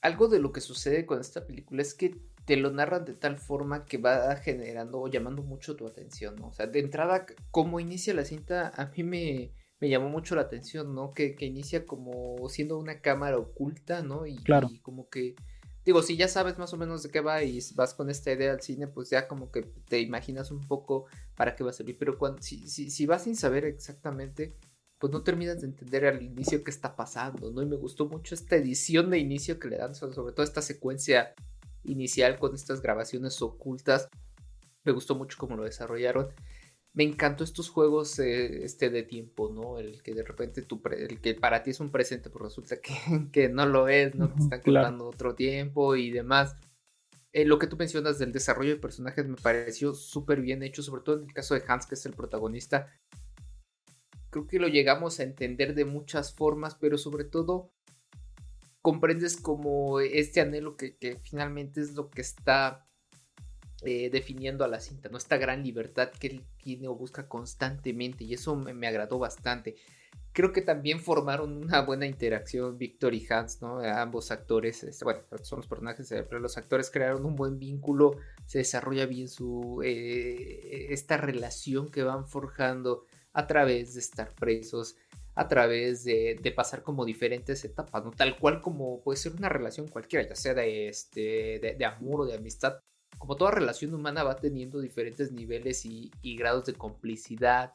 algo 0.00 0.28
de 0.28 0.40
lo 0.40 0.52
que 0.52 0.60
sucede 0.60 1.06
con 1.06 1.20
esta 1.20 1.46
película 1.46 1.82
es 1.82 1.94
que 1.94 2.20
te 2.44 2.56
lo 2.56 2.70
narran 2.70 3.04
de 3.04 3.14
tal 3.14 3.36
forma 3.36 3.84
que 3.84 3.98
va 3.98 4.34
generando 4.36 5.00
o 5.00 5.08
llamando 5.08 5.42
mucho 5.42 5.76
tu 5.76 5.86
atención, 5.86 6.36
¿no? 6.36 6.48
O 6.48 6.52
sea, 6.52 6.66
de 6.66 6.80
entrada, 6.80 7.26
como 7.50 7.78
inicia 7.78 8.14
la 8.14 8.24
cinta, 8.24 8.72
a 8.74 8.86
mí 8.86 9.04
me, 9.04 9.52
me 9.80 9.88
llamó 9.88 10.08
mucho 10.08 10.34
la 10.34 10.42
atención, 10.42 10.94
¿no? 10.94 11.12
Que, 11.12 11.36
inicia 11.40 11.86
como 11.86 12.36
siendo 12.48 12.78
una 12.78 13.00
cámara 13.00 13.38
oculta, 13.38 14.02
¿no? 14.02 14.26
Y, 14.26 14.36
claro. 14.38 14.68
como 14.82 15.08
que, 15.08 15.36
digo, 15.84 16.02
si 16.02 16.16
ya 16.16 16.26
sabes 16.26 16.58
más 16.58 16.72
o 16.72 16.76
menos 16.76 17.04
de 17.04 17.10
qué 17.10 17.20
va 17.20 17.44
y 17.44 17.60
vas 17.76 17.94
con 17.94 18.10
esta 18.10 18.32
idea 18.32 18.52
al 18.52 18.60
cine, 18.60 18.88
pues 18.88 19.10
ya 19.10 19.28
como 19.28 19.52
que 19.52 19.62
te 19.88 20.00
imaginas 20.00 20.50
un 20.50 20.60
poco 20.60 21.06
para 21.36 21.54
qué 21.54 21.62
va 21.62 21.70
a 21.70 21.74
servir. 21.74 21.96
Pero 21.96 22.18
cuando, 22.18 22.42
si, 22.42 22.66
si, 22.66 22.90
si 22.90 23.06
vas 23.06 23.22
sin 23.22 23.36
saber 23.36 23.64
exactamente 23.64 24.56
pues 25.02 25.12
no 25.12 25.24
terminas 25.24 25.60
de 25.60 25.66
entender 25.66 26.06
al 26.06 26.22
inicio 26.22 26.62
qué 26.62 26.70
está 26.70 26.94
pasando, 26.94 27.50
¿no? 27.50 27.60
Y 27.60 27.66
me 27.66 27.74
gustó 27.74 28.06
mucho 28.06 28.36
esta 28.36 28.54
edición 28.54 29.10
de 29.10 29.18
inicio 29.18 29.58
que 29.58 29.66
le 29.66 29.78
dan, 29.78 29.96
sobre 29.96 30.14
todo 30.14 30.44
esta 30.44 30.62
secuencia 30.62 31.34
inicial 31.82 32.38
con 32.38 32.54
estas 32.54 32.80
grabaciones 32.80 33.42
ocultas. 33.42 34.08
Me 34.84 34.92
gustó 34.92 35.16
mucho 35.16 35.36
cómo 35.40 35.56
lo 35.56 35.64
desarrollaron. 35.64 36.28
Me 36.92 37.02
encantó 37.02 37.42
estos 37.42 37.68
juegos 37.68 38.16
eh, 38.20 38.62
este 38.64 38.90
de 38.90 39.02
tiempo, 39.02 39.50
¿no? 39.52 39.80
El 39.80 40.04
que 40.04 40.14
de 40.14 40.22
repente 40.22 40.62
tu 40.62 40.80
el 40.96 41.20
que 41.20 41.34
para 41.34 41.64
ti 41.64 41.72
es 41.72 41.80
un 41.80 41.90
presente, 41.90 42.30
pues 42.30 42.44
resulta 42.44 42.76
que, 42.80 42.94
que 43.32 43.48
no 43.48 43.66
lo 43.66 43.88
es, 43.88 44.14
¿no? 44.14 44.32
Te 44.32 44.38
están 44.38 44.60
contando 44.60 45.08
otro 45.08 45.34
tiempo 45.34 45.96
y 45.96 46.12
demás. 46.12 46.54
Eh, 47.32 47.44
lo 47.44 47.58
que 47.58 47.66
tú 47.66 47.76
mencionas 47.76 48.20
del 48.20 48.30
desarrollo 48.30 48.70
de 48.70 48.80
personajes 48.80 49.26
me 49.26 49.34
pareció 49.34 49.94
súper 49.94 50.40
bien 50.40 50.62
hecho, 50.62 50.80
sobre 50.80 51.02
todo 51.02 51.16
en 51.16 51.24
el 51.24 51.32
caso 51.32 51.54
de 51.54 51.64
Hans, 51.66 51.86
que 51.86 51.96
es 51.96 52.06
el 52.06 52.12
protagonista 52.12 52.86
creo 54.32 54.46
que 54.46 54.58
lo 54.58 54.66
llegamos 54.66 55.20
a 55.20 55.24
entender 55.24 55.74
de 55.74 55.84
muchas 55.84 56.34
formas, 56.34 56.74
pero 56.74 56.96
sobre 56.96 57.24
todo 57.24 57.70
comprendes 58.80 59.36
como 59.36 60.00
este 60.00 60.40
anhelo 60.40 60.76
que, 60.76 60.96
finalmente 61.22 61.82
es 61.82 61.92
lo 61.94 62.08
que 62.10 62.22
está 62.22 62.84
eh, 63.82 64.08
definiendo 64.10 64.64
a 64.64 64.68
la 64.68 64.80
cinta, 64.80 65.10
¿no? 65.10 65.18
Esta 65.18 65.36
gran 65.36 65.62
libertad 65.62 66.10
que 66.18 66.28
él 66.28 66.44
tiene 66.56 66.88
o 66.88 66.96
busca 66.96 67.28
constantemente 67.28 68.24
y 68.24 68.32
eso 68.32 68.56
me, 68.56 68.86
agradó 68.86 69.18
bastante. 69.18 69.76
Creo 70.32 70.50
que 70.50 70.62
también 70.62 70.98
formaron 70.98 71.54
una 71.62 71.82
buena 71.82 72.06
interacción 72.06 72.78
Víctor 72.78 73.12
y 73.12 73.26
Hans, 73.28 73.60
¿no? 73.60 73.80
Ambos 73.80 74.30
actores, 74.30 74.82
este, 74.82 75.04
bueno, 75.04 75.20
son 75.42 75.58
los 75.58 75.66
personajes, 75.66 76.10
eh, 76.10 76.24
pero 76.26 76.40
los 76.40 76.56
actores 76.56 76.90
crearon 76.90 77.26
un 77.26 77.36
buen 77.36 77.58
vínculo, 77.58 78.16
se 78.46 78.58
desarrolla 78.58 79.04
bien 79.04 79.28
su, 79.28 79.82
eh, 79.84 80.86
esta 80.88 81.18
relación 81.18 81.90
que 81.90 82.02
van 82.02 82.26
forjando 82.26 83.04
a 83.32 83.46
través 83.46 83.94
de 83.94 84.00
estar 84.00 84.34
presos, 84.34 84.96
a 85.34 85.48
través 85.48 86.04
de, 86.04 86.52
pasar 86.54 86.82
como 86.82 87.04
diferentes 87.04 87.64
etapas, 87.64 88.04
¿no? 88.04 88.10
Tal 88.10 88.38
cual 88.38 88.60
como 88.60 89.00
puede 89.00 89.16
ser 89.16 89.32
una 89.32 89.48
relación 89.48 89.88
cualquiera, 89.88 90.28
ya 90.28 90.36
sea 90.36 90.54
de, 90.54 90.88
este, 90.88 91.58
de, 91.78 91.84
amor 91.84 92.22
o 92.22 92.26
de 92.26 92.34
amistad. 92.34 92.80
Como 93.18 93.36
toda 93.36 93.52
relación 93.52 93.94
humana 93.94 94.24
va 94.24 94.36
teniendo 94.36 94.80
diferentes 94.80 95.32
niveles 95.32 95.86
y, 95.86 96.10
grados 96.22 96.66
de 96.66 96.74
complicidad 96.74 97.74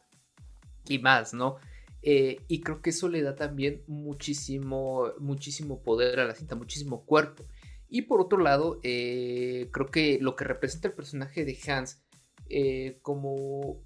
y 0.88 1.00
más, 1.00 1.34
¿no? 1.34 1.58
Eh, 2.04 2.42
y 2.48 2.62
creo 2.62 2.82
que 2.82 2.92
eso 2.92 3.10
le 3.10 3.22
da 3.22 3.36
también 3.36 3.84
muchísimo, 3.88 5.12
muchísimo 5.20 5.82
poder 5.82 6.20
a 6.20 6.26
la 6.26 6.36
cinta, 6.36 6.56
muchísimo 6.56 7.06
cuerpo. 7.06 7.44
Y 7.90 8.04
por 8.04 8.22
otro 8.22 8.38
lado, 8.38 8.80
eh, 8.84 9.70
creo 9.72 9.88
que 9.88 10.20
lo 10.22 10.36
que 10.36 10.44
representa 10.44 10.90
el 10.90 10.94
personaje 10.94 11.46
de 11.46 11.58
Hans 11.68 12.04
eh, 12.50 13.00
como 13.02 13.84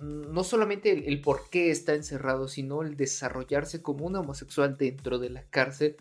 no 0.00 0.44
solamente 0.44 1.08
el, 1.08 1.20
por 1.20 1.48
qué 1.50 1.70
está 1.70 1.94
encerrado, 1.94 2.48
sino 2.48 2.82
el 2.82 2.96
desarrollarse 2.96 3.82
como 3.82 4.06
un 4.06 4.16
homosexual 4.16 4.76
dentro 4.76 5.18
de 5.18 5.30
la 5.30 5.44
cárcel, 5.44 5.96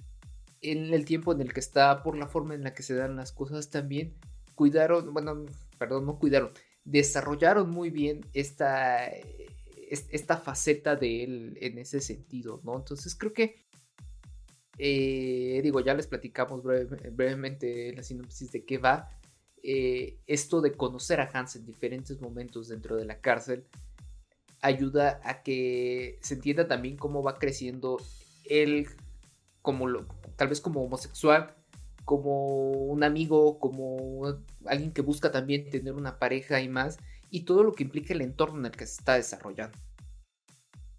en 0.61 0.93
el 0.93 1.05
tiempo 1.05 1.33
en 1.33 1.41
el 1.41 1.53
que 1.53 1.59
está, 1.59 2.03
por 2.03 2.17
la 2.17 2.27
forma 2.27 2.55
en 2.55 2.63
la 2.63 2.73
que 2.73 2.83
se 2.83 2.95
dan 2.95 3.15
las 3.15 3.31
cosas 3.31 3.69
también, 3.69 4.13
cuidaron, 4.55 5.13
bueno, 5.13 5.45
perdón, 5.77 6.05
no 6.05 6.19
cuidaron, 6.19 6.51
desarrollaron 6.83 7.69
muy 7.69 7.89
bien 7.89 8.21
esta, 8.33 9.07
esta 9.07 10.37
faceta 10.37 10.95
de 10.95 11.23
él 11.23 11.57
en 11.61 11.77
ese 11.77 12.01
sentido, 12.01 12.61
¿no? 12.63 12.75
Entonces 12.77 13.15
creo 13.15 13.33
que, 13.33 13.55
eh, 14.77 15.59
digo, 15.63 15.79
ya 15.79 15.93
les 15.93 16.07
platicamos 16.07 16.63
brevemente 16.63 17.93
la 17.95 18.03
sinopsis 18.03 18.51
de 18.51 18.65
qué 18.65 18.77
va. 18.77 19.09
Eh, 19.63 20.19
esto 20.27 20.61
de 20.61 20.73
conocer 20.73 21.19
a 21.19 21.29
Hans 21.33 21.55
en 21.55 21.65
diferentes 21.65 22.21
momentos 22.21 22.67
dentro 22.67 22.95
de 22.95 23.05
la 23.05 23.19
cárcel 23.19 23.65
ayuda 24.61 25.19
a 25.23 25.43
que 25.43 26.17
se 26.21 26.35
entienda 26.35 26.67
también 26.67 26.97
cómo 26.97 27.23
va 27.23 27.37
creciendo 27.37 27.97
él 28.45 28.87
como 29.61 29.87
lo, 29.87 30.05
tal 30.35 30.47
vez 30.47 30.61
como 30.61 30.83
homosexual, 30.83 31.53
como 32.05 32.71
un 32.71 33.03
amigo, 33.03 33.59
como 33.59 34.39
alguien 34.65 34.91
que 34.93 35.01
busca 35.01 35.31
también 35.31 35.69
tener 35.69 35.93
una 35.93 36.19
pareja 36.19 36.61
y 36.61 36.69
más, 36.69 36.97
y 37.29 37.41
todo 37.41 37.63
lo 37.63 37.73
que 37.73 37.83
implica 37.83 38.13
el 38.13 38.21
entorno 38.21 38.59
en 38.59 38.67
el 38.67 38.71
que 38.71 38.85
se 38.85 38.99
está 38.99 39.15
desarrollando. 39.15 39.77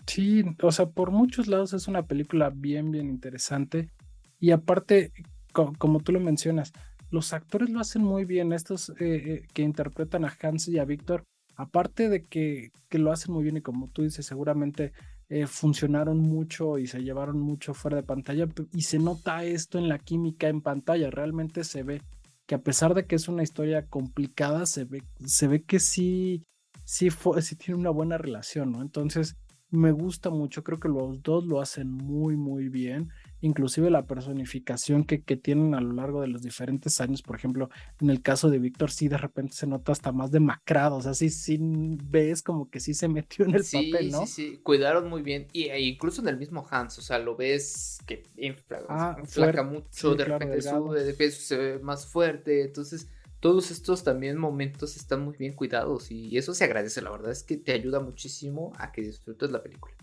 Sí, 0.06 0.44
o 0.62 0.72
sea, 0.72 0.86
por 0.86 1.10
muchos 1.10 1.48
lados 1.48 1.72
es 1.72 1.88
una 1.88 2.06
película 2.06 2.50
bien, 2.50 2.90
bien 2.90 3.08
interesante. 3.08 3.90
Y 4.38 4.50
aparte, 4.50 5.12
como 5.52 6.00
tú 6.00 6.12
lo 6.12 6.20
mencionas, 6.20 6.72
los 7.10 7.32
actores 7.32 7.70
lo 7.70 7.80
hacen 7.80 8.02
muy 8.02 8.24
bien. 8.24 8.52
Estos 8.52 8.90
eh, 8.90 8.94
eh, 9.00 9.46
que 9.52 9.62
interpretan 9.62 10.24
a 10.24 10.36
Hans 10.42 10.68
y 10.68 10.78
a 10.78 10.84
Víctor 10.84 11.24
aparte 11.58 12.08
de 12.08 12.24
que, 12.24 12.70
lo 12.92 13.12
hacen 13.12 13.34
muy 13.34 13.42
bien 13.42 13.58
y 13.58 13.60
como 13.60 13.88
tú 13.88 14.02
dices, 14.02 14.24
seguramente 14.24 14.92
eh, 15.28 15.46
funcionaron 15.46 16.18
mucho 16.20 16.78
y 16.78 16.86
se 16.86 17.02
llevaron 17.02 17.40
mucho 17.40 17.74
fuera 17.74 17.96
de 17.96 18.04
pantalla 18.04 18.46
y 18.72 18.82
se 18.82 18.98
nota 18.98 19.44
esto 19.44 19.78
en 19.78 19.88
la 19.88 19.98
química 19.98 20.48
en 20.48 20.62
pantalla, 20.62 21.10
realmente 21.10 21.64
se 21.64 21.82
ve 21.82 22.00
que 22.46 22.54
a 22.54 22.62
pesar 22.62 22.94
de 22.94 23.06
que 23.06 23.16
es 23.16 23.28
una 23.28 23.42
historia 23.42 23.86
complicada, 23.86 24.64
se 24.64 24.84
ve, 24.84 25.02
se 25.26 25.48
ve 25.48 25.64
que 25.64 25.80
sí, 25.80 26.46
sí, 26.84 27.08
sí 27.40 27.56
tiene 27.56 27.78
una 27.78 27.90
buena 27.90 28.16
relación, 28.16 28.72
¿no? 28.72 28.80
Entonces, 28.80 29.36
me 29.70 29.90
gusta 29.90 30.30
mucho, 30.30 30.62
creo 30.62 30.78
que 30.80 30.88
los 30.88 31.22
dos 31.22 31.44
lo 31.44 31.60
hacen 31.60 31.90
muy, 31.90 32.36
muy 32.36 32.68
bien 32.68 33.10
inclusive 33.40 33.90
la 33.90 34.06
personificación 34.06 35.04
que, 35.04 35.22
que, 35.22 35.36
tienen 35.36 35.74
a 35.74 35.80
lo 35.80 35.92
largo 35.92 36.20
de 36.20 36.28
los 36.28 36.42
diferentes 36.42 37.00
años, 37.00 37.22
por 37.22 37.36
ejemplo, 37.36 37.70
en 38.00 38.10
el 38.10 38.20
caso 38.22 38.50
de 38.50 38.58
Víctor, 38.58 38.90
sí 38.90 39.08
de 39.08 39.16
repente 39.16 39.54
se 39.54 39.66
nota 39.66 39.92
hasta 39.92 40.12
más 40.12 40.30
demacrado, 40.30 40.96
o 40.96 41.02
sea, 41.02 41.14
sí, 41.14 41.30
sí 41.30 41.58
ves 41.60 42.42
como 42.42 42.68
que 42.70 42.80
sí 42.80 42.94
se 42.94 43.08
metió 43.08 43.44
en 43.44 43.54
el 43.54 43.64
papel, 43.64 44.10
¿no? 44.10 44.26
Sí, 44.26 44.32
sí, 44.32 44.60
cuidaron 44.62 45.08
muy 45.08 45.22
bien, 45.22 45.46
y, 45.52 45.64
e 45.64 45.80
incluso 45.80 46.20
en 46.22 46.28
el 46.28 46.36
mismo 46.36 46.66
Hans, 46.70 46.98
o 46.98 47.02
sea, 47.02 47.18
lo 47.18 47.36
ves 47.36 47.98
que 48.06 48.24
infla, 48.36 48.80
ah, 48.88 49.16
mucho, 49.64 50.14
de 50.14 50.24
repente 50.24 50.62
sube 50.62 51.04
de 51.04 51.14
peso, 51.14 51.40
se 51.40 51.56
ve 51.56 51.78
más 51.78 52.06
fuerte, 52.06 52.64
entonces 52.64 53.08
todos 53.40 53.70
estos 53.70 54.02
también 54.02 54.36
momentos 54.36 54.96
están 54.96 55.22
muy 55.22 55.36
bien 55.36 55.54
cuidados 55.54 56.10
y 56.10 56.36
eso 56.36 56.54
se 56.54 56.64
agradece, 56.64 57.02
la 57.02 57.10
verdad 57.10 57.30
es 57.30 57.44
que 57.44 57.56
te 57.56 57.72
ayuda 57.72 58.00
muchísimo 58.00 58.72
a 58.78 58.90
que 58.90 59.02
disfrutes 59.02 59.52
la 59.52 59.62
película. 59.62 59.94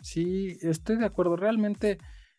Sí, 0.00 0.56
estoy 0.62 0.96
de 0.96 1.06
acuerdo, 1.06 1.34
realmente 1.34 1.98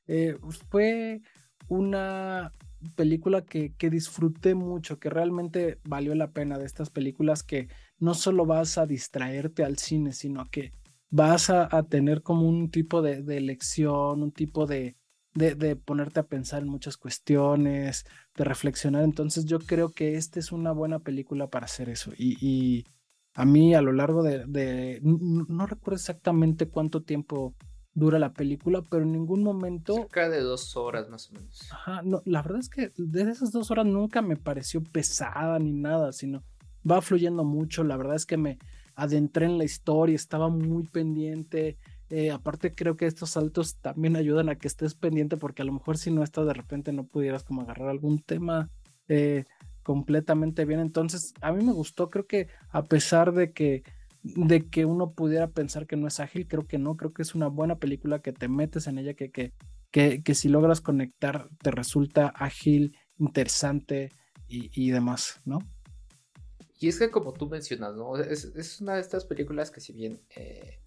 eh, 0.09 0.37
fue 0.69 1.21
una 1.67 2.51
película 2.95 3.43
que, 3.45 3.73
disfruté 3.91 4.55
mucho, 4.55 4.99
que 4.99 5.09
realmente 5.09 5.79
valió 5.83 6.15
la 6.15 6.31
pena 6.31 6.57
de 6.57 6.65
estas 6.65 6.89
películas 6.89 7.43
que 7.43 7.67
no 7.99 8.15
solo 8.15 8.45
vas 8.45 8.77
a 8.77 8.87
distraerte 8.87 9.63
al 9.63 9.77
cine, 9.77 10.13
sino 10.13 10.45
que 10.49 10.73
vas 11.11 11.49
a, 11.49 11.83
tener 11.83 12.23
como 12.23 12.47
un 12.47 12.71
tipo 12.71 13.01
de, 13.01 13.21
de 13.21 13.39
lección, 13.39 14.23
un 14.23 14.31
tipo 14.31 14.65
de, 14.65 14.95
de, 15.33 15.75
ponerte 15.75 16.19
a 16.19 16.27
pensar 16.27 16.63
en 16.63 16.69
muchas 16.69 16.97
cuestiones, 16.97 18.05
de 18.35 18.43
reflexionar. 18.43 19.03
Entonces 19.03 19.45
yo 19.45 19.59
creo 19.59 19.91
que 19.91 20.15
esta 20.15 20.39
es 20.39 20.51
una 20.51 20.71
buena 20.71 20.99
película 20.99 21.47
para 21.49 21.65
hacer 21.65 21.89
eso. 21.89 22.11
Y, 22.17 22.85
a 23.35 23.45
mí 23.45 23.73
a 23.73 23.81
lo 23.81 23.93
largo 23.93 24.21
de, 24.23 24.99
no 25.01 25.65
recuerdo 25.65 25.95
exactamente 25.95 26.67
cuánto 26.67 27.03
tiempo 27.03 27.55
dura 27.99 28.17
la 28.17 28.33
película, 28.33 28.81
pero 28.89 29.03
en 29.03 29.11
ningún 29.11 29.43
momento... 29.43 29.95
Cerca 29.95 30.29
de 30.29 30.41
dos 30.41 30.75
horas 30.75 31.09
más 31.09 31.29
o 31.29 31.33
menos. 31.33 31.67
Ajá, 31.71 32.01
no, 32.03 32.21
la 32.25 32.41
verdad 32.41 32.59
es 32.59 32.69
que 32.69 32.91
desde 32.97 33.31
esas 33.31 33.51
dos 33.51 33.69
horas 33.71 33.85
nunca 33.85 34.21
me 34.21 34.35
pareció 34.35 34.81
pesada 34.81 35.59
ni 35.59 35.73
nada, 35.73 36.11
sino 36.11 36.43
va 36.89 37.01
fluyendo 37.01 37.43
mucho, 37.43 37.83
la 37.83 37.97
verdad 37.97 38.15
es 38.15 38.25
que 38.25 38.37
me 38.37 38.57
adentré 38.95 39.45
en 39.45 39.57
la 39.57 39.63
historia, 39.63 40.15
estaba 40.15 40.49
muy 40.49 40.83
pendiente, 40.83 41.77
eh, 42.09 42.31
aparte 42.31 42.73
creo 42.73 42.97
que 42.97 43.05
estos 43.05 43.31
saltos 43.31 43.77
también 43.77 44.15
ayudan 44.15 44.49
a 44.49 44.55
que 44.55 44.67
estés 44.67 44.95
pendiente 44.95 45.37
porque 45.37 45.61
a 45.61 45.65
lo 45.65 45.73
mejor 45.73 45.97
si 45.97 46.11
no 46.11 46.23
estás 46.23 46.45
de 46.45 46.53
repente 46.53 46.91
no 46.91 47.05
pudieras 47.05 47.43
como 47.43 47.61
agarrar 47.61 47.89
algún 47.89 48.19
tema 48.19 48.69
eh, 49.07 49.45
completamente 49.83 50.65
bien, 50.65 50.79
entonces 50.79 51.33
a 51.41 51.51
mí 51.51 51.63
me 51.63 51.73
gustó, 51.73 52.09
creo 52.09 52.27
que 52.27 52.47
a 52.69 52.83
pesar 52.83 53.33
de 53.33 53.51
que 53.53 53.83
de 54.23 54.67
que 54.69 54.85
uno 54.85 55.11
pudiera 55.11 55.47
pensar 55.47 55.87
que 55.87 55.95
no 55.95 56.07
es 56.07 56.19
ágil, 56.19 56.47
creo 56.47 56.67
que 56.67 56.77
no, 56.77 56.97
creo 56.97 57.13
que 57.13 57.21
es 57.21 57.35
una 57.35 57.47
buena 57.47 57.79
película 57.79 58.19
que 58.19 58.33
te 58.33 58.47
metes 58.47 58.87
en 58.87 58.97
ella, 58.97 59.13
que, 59.13 59.31
que, 59.31 59.53
que, 59.91 60.35
si 60.35 60.49
logras 60.49 60.81
conectar 60.81 61.49
te 61.61 61.71
resulta 61.71 62.27
ágil, 62.27 62.97
interesante 63.17 64.11
y, 64.47 64.89
demás, 64.89 65.41
¿no? 65.45 65.59
Y 66.79 66.87
es 66.87 66.97
que 66.97 67.11
como 67.11 67.33
tú 67.33 67.47
mencionas, 67.47 67.95
¿no? 67.95 68.17
Es, 68.17 68.81
una 68.81 68.95
de 68.95 69.01
estas 69.01 69.25
películas 69.25 69.69
que 69.69 69.79
si 69.79 69.93
bien 69.93 70.21
eh, 70.35 70.79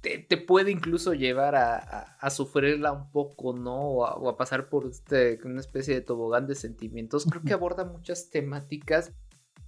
te, 0.00 0.36
puede 0.36 0.70
incluso 0.70 1.14
llevar 1.14 1.56
a, 1.56 2.30
sufrirla 2.30 2.92
un 2.92 3.10
poco, 3.10 3.54
¿no? 3.54 3.76
O 3.76 4.28
a, 4.28 4.36
pasar 4.36 4.68
por 4.68 4.86
este, 4.86 5.40
una 5.44 5.60
especie 5.60 5.94
de 5.94 6.00
tobogán 6.00 6.46
de 6.46 6.54
sentimientos, 6.54 7.24
creo 7.24 7.42
que 7.42 7.54
aborda 7.54 7.84
muchas 7.84 8.30
temáticas 8.30 9.12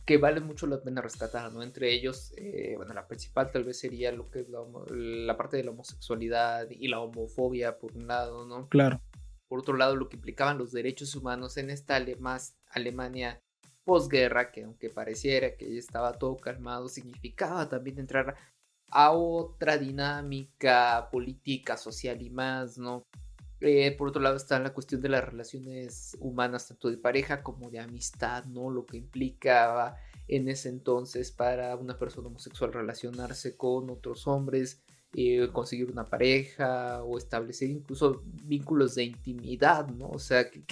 que 0.06 0.18
vale 0.18 0.40
mucho 0.40 0.68
la 0.68 0.80
pena 0.80 1.02
rescatar, 1.02 1.52
¿no? 1.52 1.62
Entre 1.64 1.92
ellos, 1.92 2.32
eh, 2.36 2.74
bueno, 2.76 2.94
la 2.94 3.08
principal 3.08 3.50
tal 3.50 3.64
vez 3.64 3.80
sería 3.80 4.12
lo 4.12 4.30
que 4.30 4.40
es 4.40 4.48
la, 4.48 5.36
parte 5.36 5.56
de 5.56 5.64
la 5.64 5.72
homosexualidad 5.72 6.70
y 6.70 6.86
la 6.86 7.00
homofobia, 7.00 7.76
por 7.76 7.96
un 7.96 8.06
lado, 8.06 8.46
¿no? 8.46 8.68
Claro. 8.68 9.00
Por 9.48 9.58
otro 9.58 9.76
lado, 9.76 9.96
lo 9.96 10.08
que 10.08 10.16
implicaban 10.16 10.58
los 10.58 10.70
derechos 10.70 11.16
humanos 11.16 11.56
en 11.56 11.70
esta 11.70 11.96
Alemania 12.70 13.40
posguerra, 13.84 14.52
que 14.52 14.62
aunque 14.62 14.90
pareciera 14.90 15.56
que 15.56 15.72
ya 15.72 15.78
estaba 15.78 16.12
todo 16.12 16.36
calmado, 16.36 16.88
significaba 16.88 17.68
también 17.68 17.98
entrar 17.98 18.36
a 18.90 19.10
otra 19.10 19.76
dinámica 19.76 21.08
política, 21.10 21.76
social 21.76 22.22
y 22.22 22.30
más, 22.30 22.78
¿no? 22.78 23.02
Eh, 23.60 23.94
por 23.96 24.08
otro 24.08 24.20
lado 24.20 24.36
está 24.36 24.58
la 24.58 24.74
cuestión 24.74 25.00
de 25.00 25.08
las 25.08 25.24
relaciones 25.24 26.16
humanas, 26.20 26.68
tanto 26.68 26.90
de 26.90 26.98
pareja 26.98 27.42
como 27.42 27.70
de 27.70 27.80
amistad, 27.80 28.44
¿no? 28.44 28.70
Lo 28.70 28.84
que 28.84 28.98
implicaba 28.98 29.96
en 30.28 30.48
ese 30.48 30.68
entonces 30.68 31.32
para 31.32 31.74
una 31.76 31.98
persona 31.98 32.28
homosexual 32.28 32.72
relacionarse 32.72 33.56
con 33.56 33.88
otros 33.90 34.26
hombres, 34.26 34.82
eh, 35.14 35.48
conseguir 35.52 35.90
una 35.90 36.04
pareja 36.04 37.02
o 37.02 37.16
establecer 37.16 37.70
incluso 37.70 38.22
vínculos 38.44 38.94
de 38.94 39.04
intimidad, 39.04 39.88
¿no? 39.88 40.08
O 40.08 40.18
sea, 40.18 40.50
que, 40.50 40.64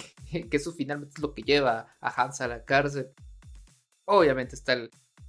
eso 0.51 0.71
finalmente 0.71 1.15
es 1.17 1.21
lo 1.21 1.33
que 1.33 1.41
lleva 1.41 1.87
a 1.99 2.21
Hans 2.21 2.41
a 2.41 2.47
la 2.47 2.63
cárcel. 2.65 3.09
Obviamente 4.05 4.55
está 4.55 4.77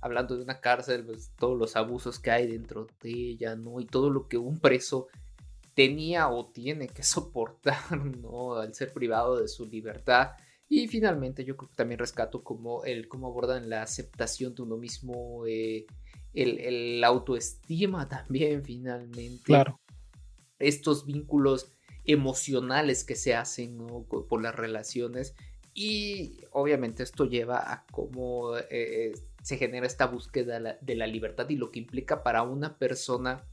hablando 0.02 0.36
de 0.36 0.42
una 0.42 0.60
cárcel, 0.60 1.06
pues, 1.06 1.32
todos 1.38 1.58
los 1.58 1.76
abusos 1.76 2.18
que 2.18 2.30
hay 2.30 2.46
dentro 2.46 2.86
de 3.00 3.10
ella, 3.10 3.56
¿no? 3.56 3.80
Y 3.80 3.86
todo 3.86 4.10
lo 4.10 4.28
que 4.28 4.36
un 4.36 4.58
preso 4.60 5.08
tenía 5.76 6.30
o 6.30 6.46
tiene 6.46 6.88
que 6.88 7.02
soportar, 7.04 8.04
¿no? 8.04 8.54
Al 8.54 8.74
ser 8.74 8.92
privado 8.92 9.38
de 9.38 9.46
su 9.46 9.66
libertad. 9.66 10.32
Y 10.68 10.88
finalmente 10.88 11.44
yo 11.44 11.56
creo 11.56 11.68
que 11.70 11.76
también 11.76 12.00
rescato 12.00 12.42
como 12.42 12.84
el 12.84 13.06
cómo 13.06 13.28
abordan 13.28 13.70
la 13.70 13.82
aceptación 13.82 14.56
de 14.56 14.62
uno 14.62 14.76
mismo, 14.78 15.46
eh, 15.46 15.86
el, 16.34 17.04
autoestima 17.04 18.08
también 18.08 18.64
finalmente. 18.64 19.44
Claro. 19.44 19.78
Estos 20.58 21.06
vínculos 21.06 21.70
emocionales 22.04 23.04
que 23.04 23.14
se 23.14 23.34
hacen 23.34 23.78
por 24.08 24.42
las 24.42 24.56
relaciones. 24.56 25.34
Y 25.74 26.38
obviamente 26.52 27.02
esto 27.02 27.26
lleva 27.26 27.70
a 27.70 27.84
cómo 27.92 28.56
eh, 28.70 29.12
se 29.42 29.58
genera 29.58 29.86
esta 29.86 30.06
búsqueda 30.06 30.78
de 30.80 30.94
la 30.96 31.06
libertad 31.06 31.48
y 31.50 31.56
lo 31.56 31.70
que 31.70 31.80
implica 31.80 32.22
para 32.22 32.42
una 32.42 32.78
persona 32.78 33.44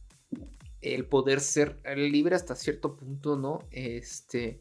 el 0.84 1.06
poder 1.06 1.40
ser 1.40 1.82
libre 1.96 2.36
hasta 2.36 2.56
cierto 2.56 2.96
punto, 2.96 3.38
¿no? 3.38 3.60
Este, 3.72 4.60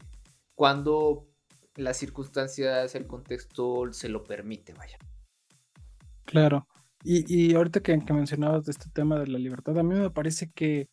cuando 0.55 1.27
las 1.75 1.97
circunstancias, 1.97 2.95
el 2.95 3.07
contexto 3.07 3.91
se 3.91 4.09
lo 4.09 4.23
permite, 4.23 4.73
vaya. 4.73 4.97
Claro. 6.25 6.67
Y, 7.05 7.53
ahorita 7.53 7.81
que, 7.81 7.97
mencionabas 8.13 8.65
de 8.65 8.71
este 8.71 8.89
tema 8.89 9.19
de 9.19 9.27
la 9.27 9.37
libertad, 9.37 9.77
a 9.77 9.83
mí 9.83 9.93
me 9.93 10.09
parece 10.09 10.51
que, 10.51 10.87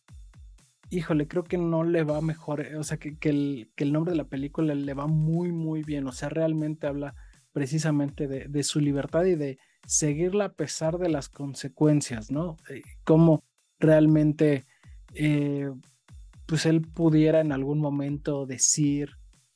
híjole, 0.89 1.27
creo 1.29 1.45
que 1.45 1.57
no 1.57 1.85
le 1.85 2.03
va 2.03 2.19
mejor, 2.19 2.59
eh, 2.59 2.75
o 2.75 2.83
sea, 2.83 2.97
que, 2.97 3.17
el, 3.21 3.71
que 3.75 3.85
el 3.85 3.93
nombre 3.93 4.11
de 4.11 4.17
la 4.17 4.27
película 4.27 4.75
le 4.75 4.93
va 4.93 5.07
muy, 5.07 5.53
muy 5.53 5.83
bien, 5.83 6.05
o 6.07 6.11
sea, 6.11 6.27
realmente 6.27 6.87
habla 6.87 7.15
precisamente 7.53 8.27
de, 8.27 8.63
su 8.63 8.79
libertad 8.79 9.23
y 9.23 9.35
de 9.35 9.57
seguirla 9.85 10.45
a 10.45 10.53
pesar 10.53 10.97
de 10.97 11.09
las 11.09 11.29
consecuencias, 11.29 12.29
¿no? 12.29 12.57
Eh, 12.69 12.81
cómo 13.05 13.43
realmente, 13.79 14.65
eh, 15.13 15.71
pues 16.45 16.65
él 16.65 16.81
pudiera 16.81 17.39
en 17.39 17.51
algún 17.51 17.79
momento 17.79 18.45
decir 18.45 19.11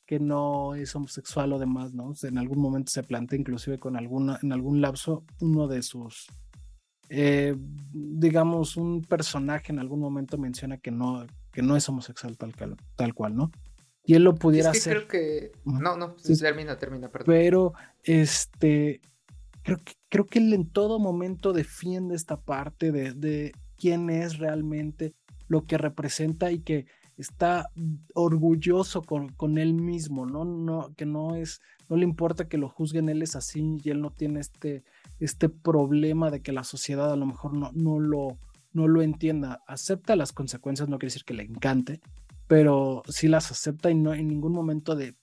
que 0.06 0.20
no 0.20 0.74
es 0.74 0.94
homosexual 0.94 1.52
o 1.52 1.58
demás, 1.58 1.92
¿no? 1.92 2.12
en 2.22 2.38
algún 2.38 2.60
momento 2.60 2.92
se 2.92 3.02
plantea 3.02 3.38
inclusive 3.38 3.78
con 3.78 3.96
alguna, 3.96 4.38
en 4.42 4.52
algún 4.52 4.80
lapso, 4.80 5.24
uno 5.40 5.66
de 5.66 5.82
sus, 5.82 6.26
eh, 7.08 7.56
digamos, 7.92 8.76
un 8.76 9.02
personaje 9.02 9.72
en 9.72 9.80
algún 9.80 10.00
momento 10.00 10.38
menciona 10.38 10.78
que 10.78 10.92
no, 10.92 11.26
que 11.52 11.62
no 11.62 11.76
es 11.76 11.88
homosexual 11.88 12.36
tal, 12.38 12.54
tal 12.94 13.14
cual, 13.14 13.34
¿no? 13.34 13.50
Y 14.06 14.14
él 14.14 14.22
lo 14.22 14.36
pudiera 14.36 14.70
es 14.70 14.74
que 14.74 14.78
hacer. 14.78 15.06
Creo 15.06 15.08
que. 15.08 15.52
No, 15.64 15.96
no, 15.96 16.14
termina, 16.38 16.78
termina, 16.78 17.08
perdón. 17.10 17.26
Pero, 17.26 17.72
este. 18.04 19.00
Creo 19.64 19.78
que, 19.78 19.94
creo 20.08 20.26
que 20.26 20.38
él 20.38 20.52
en 20.52 20.70
todo 20.70 21.00
momento 21.00 21.52
defiende 21.52 22.14
esta 22.14 22.40
parte 22.40 22.92
de, 22.92 23.12
de 23.12 23.52
quién 23.76 24.10
es 24.10 24.38
realmente, 24.38 25.12
lo 25.48 25.64
que 25.64 25.78
representa 25.78 26.50
y 26.50 26.60
que 26.60 26.86
está 27.16 27.70
orgulloso 28.14 29.02
con, 29.02 29.30
con, 29.30 29.58
él 29.58 29.74
mismo, 29.74 30.26
¿no? 30.26 30.44
¿no? 30.44 30.94
Que 30.96 31.06
no 31.06 31.34
es, 31.34 31.60
no 31.88 31.96
le 31.96 32.04
importa 32.04 32.48
que 32.48 32.58
lo 32.58 32.68
juzguen, 32.68 33.08
él 33.08 33.22
es 33.22 33.36
así 33.36 33.78
y 33.82 33.90
él 33.90 34.02
no 34.02 34.10
tiene 34.10 34.40
este, 34.40 34.84
este 35.18 35.48
problema 35.48 36.30
de 36.30 36.42
que 36.42 36.52
la 36.52 36.64
sociedad 36.64 37.12
a 37.12 37.16
lo 37.16 37.26
mejor 37.26 37.54
no, 37.54 37.70
no, 37.72 37.98
lo, 37.98 38.38
no 38.72 38.86
lo 38.86 39.02
entienda. 39.02 39.62
Acepta 39.66 40.16
las 40.16 40.32
consecuencias, 40.32 40.88
no 40.88 40.98
quiere 40.98 41.12
decir 41.12 41.24
que 41.24 41.34
le 41.34 41.44
encante, 41.44 42.00
pero 42.46 43.02
sí 43.08 43.28
las 43.28 43.50
acepta 43.50 43.90
y 43.90 43.94
no 43.94 44.12
en 44.12 44.28
ningún 44.28 44.52
momento 44.52 44.94
de 44.94 45.14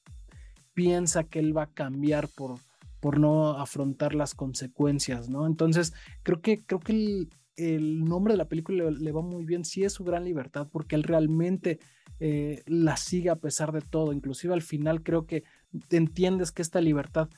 piensa 0.74 1.24
que 1.24 1.40
él 1.40 1.56
va 1.56 1.64
a 1.64 1.74
cambiar 1.74 2.28
por, 2.28 2.56
por 3.00 3.20
no 3.20 3.60
afrontar 3.60 4.16
las 4.16 4.34
consecuencias, 4.34 5.30
¿no? 5.30 5.46
Entonces, 5.46 5.94
creo 6.24 6.42
que, 6.42 6.64
creo 6.64 6.80
que 6.80 6.94
el, 6.94 7.30
el 7.56 8.04
nombre 8.04 8.34
de 8.34 8.38
la 8.38 8.48
película 8.48 8.90
le, 8.90 9.12
va 9.12 9.22
muy 9.22 9.46
bien, 9.46 9.66
sí 9.66 9.84
es 9.84 9.94
su 9.94 10.04
gran 10.04 10.24
libertad, 10.24 10.68
porque 10.72 10.96
él 10.96 11.04
realmente 11.04 11.80
eh, 12.20 12.64
la 12.66 12.98
sigue 12.98 13.30
a 13.30 13.36
pesar 13.36 13.72
de 13.72 13.82
todo, 13.82 14.14
inclusive 14.14 14.54
al 14.54 14.62
final 14.62 15.04
creo 15.04 15.26
que 15.26 15.44
entiendes 15.90 16.52
que 16.52 16.62
esta 16.62 16.82
libertad, 16.82 17.30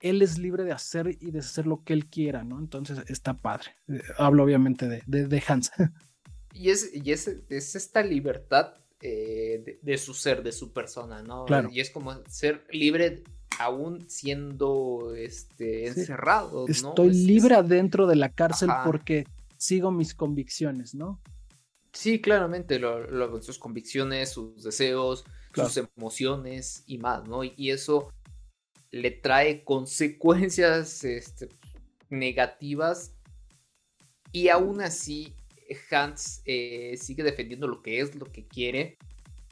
él 0.00 0.20
es 0.22 0.38
libre 0.38 0.64
de 0.64 0.72
hacer 0.72 1.16
y 1.20 1.30
de 1.30 1.38
hacer 1.38 1.66
lo 1.66 1.84
que 1.84 1.92
él 1.92 2.06
quiera, 2.06 2.44
¿no? 2.44 2.58
Entonces 2.58 2.98
está 3.08 3.34
padre. 3.34 3.76
Eh, 3.88 4.00
hablo 4.18 4.44
obviamente 4.44 4.88
de, 4.88 5.02
de, 5.06 5.42
Hans. 5.46 5.70
Y, 6.54 6.68
es, 6.68 6.90
y 6.92 7.12
es, 7.12 7.28
es 7.48 7.74
esta 7.76 8.02
libertad 8.02 8.74
eh, 9.00 9.78
de, 9.80 9.96
su 9.96 10.12
ser, 10.12 10.42
de 10.42 10.52
su 10.52 10.74
persona, 10.74 11.22
¿no? 11.22 11.46
Y 11.70 11.80
es 11.80 11.88
como 11.88 12.12
ser 12.28 12.66
libre 12.70 13.24
aún 13.58 14.08
siendo 14.08 15.14
este, 15.16 15.86
encerrado. 15.86 16.68
Estoy 16.68 17.12
libre 17.12 17.62
dentro 17.62 18.06
de 18.06 18.16
la 18.16 18.28
cárcel 18.28 18.68
porque 18.84 19.24
sigo 19.62 19.92
mis 19.92 20.12
convicciones, 20.12 20.92
¿no? 20.92 21.22
Sí, 21.92 22.20
claramente, 22.20 22.80
sus 23.42 23.58
convicciones, 23.58 24.32
sus 24.32 24.64
deseos, 24.64 25.24
sus 25.54 25.76
emociones 25.76 26.82
y 26.86 26.98
más, 26.98 27.28
¿no? 27.28 27.44
Y, 27.44 27.70
eso 27.70 28.12
le 28.90 29.12
trae 29.12 29.62
consecuencias 29.62 31.04
este, 31.04 31.48
negativas 32.10 33.14
y 34.32 34.48
aún 34.48 34.80
así 34.80 35.34
Hans 35.90 36.42
eh, 36.44 36.96
sigue 36.98 37.22
defendiendo 37.22 37.68
lo 37.68 37.82
que 37.82 38.00
es, 38.00 38.16
lo 38.16 38.26
que 38.26 38.46
quiere 38.46 38.98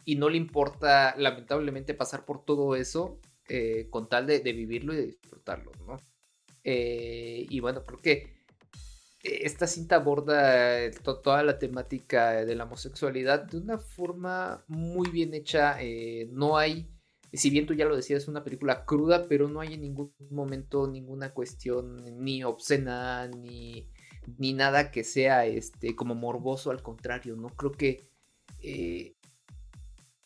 y 0.05 0.16
no 0.16 0.29
le 0.29 0.38
importa 0.38 1.14
lamentablemente 1.16 1.94
pasar 1.94 2.25
por 2.25 2.44
todo 2.44 2.75
eso 2.75 3.20
eh, 3.49 3.87
con 3.90 4.09
tal 4.09 4.27
de, 4.27 4.40
vivirlo 4.40 4.92
y 4.92 4.96
de 4.96 5.07
disfrutarlo, 5.07 5.70
¿no? 5.87 5.96
Eh, 6.64 7.46
y 7.49 7.61
bueno, 7.61 7.87
creo 7.87 7.99
que 8.01 8.39
esta 9.22 9.66
cinta 9.66 9.96
aborda 9.96 10.85
eh, 10.85 10.90
toda 11.22 11.42
la 11.42 11.59
temática 11.59 12.44
de 12.44 12.54
la 12.54 12.64
homosexualidad 12.64 13.44
de 13.44 13.59
una 13.59 13.78
forma 13.78 14.64
muy 14.66 15.11
bien 15.11 15.35
hecha. 15.35 15.76
Eh, 15.80 16.28
no 16.33 16.56
hay, 16.56 16.88
si 17.33 17.50
bien 17.50 17.66
tú 17.66 17.74
ya 17.74 17.85
lo 17.85 17.96
decías, 17.96 18.22
es 18.22 18.28
una 18.28 18.44
película 18.44 18.85
cruda, 18.85 19.26
pero 19.28 19.48
no 19.48 19.61
hay 19.61 19.74
en 19.74 19.83
ningún 19.83 20.12
momento 20.30 20.87
ninguna 20.88 21.35
cuestión 21.35 22.02
ni 22.24 22.44
obscena 22.44 23.28
ni, 23.28 23.90
ni 24.38 24.54
nada 24.54 24.90
que 24.90 25.04
sea 25.04 25.44
este, 25.46 25.94
como 25.94 26.14
morboso. 26.14 26.70
Al 26.70 26.83
contrario, 26.83 27.37
no 27.37 27.48
creo 27.48 27.72
que 27.72 28.09
eh, 28.62 29.16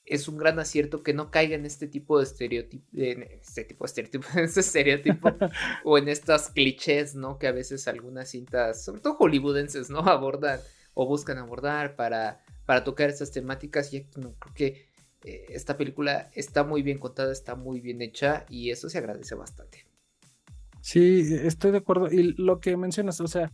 es 0.06 0.28
un 0.28 0.36
gran 0.36 0.58
acierto 0.58 1.02
que 1.02 1.14
no 1.14 1.30
caiga 1.30 1.54
en 1.54 1.64
este 1.64 1.86
tipo 1.86 2.18
de 2.18 2.24
estereotipo, 2.24 2.84
en 2.92 3.22
este 3.22 3.64
tipo 3.64 3.84
de 3.84 3.86
estereotipo, 3.86 4.26
en 4.34 4.44
este 4.44 4.60
estereotipo 4.60 5.30
o 5.84 5.98
en 5.98 6.08
estas 6.08 6.50
clichés, 6.50 7.14
¿no? 7.14 7.38
Que 7.38 7.46
a 7.46 7.52
veces 7.52 7.88
algunas 7.88 8.30
cintas, 8.30 8.84
sobre 8.84 9.00
todo 9.00 9.14
hollywoodenses, 9.14 9.90
¿no? 9.90 10.00
Abordan 10.00 10.60
o 10.92 11.06
buscan 11.06 11.38
abordar 11.38 11.96
para, 11.96 12.44
para 12.66 12.84
tocar 12.84 13.08
estas 13.08 13.32
temáticas 13.32 13.92
y 13.92 14.06
no, 14.16 14.34
creo 14.34 14.54
que 14.54 14.88
eh, 15.24 15.46
esta 15.48 15.76
película 15.76 16.30
está 16.34 16.64
muy 16.64 16.82
bien 16.82 16.98
contada, 16.98 17.32
está 17.32 17.54
muy 17.54 17.80
bien 17.80 18.02
hecha 18.02 18.44
y 18.48 18.70
eso 18.70 18.88
se 18.90 18.98
agradece 18.98 19.34
bastante. 19.34 19.86
Sí, 20.82 21.26
estoy 21.42 21.70
de 21.70 21.78
acuerdo. 21.78 22.08
Y 22.12 22.34
lo 22.34 22.60
que 22.60 22.76
mencionas, 22.76 23.18
o 23.20 23.26
sea, 23.26 23.50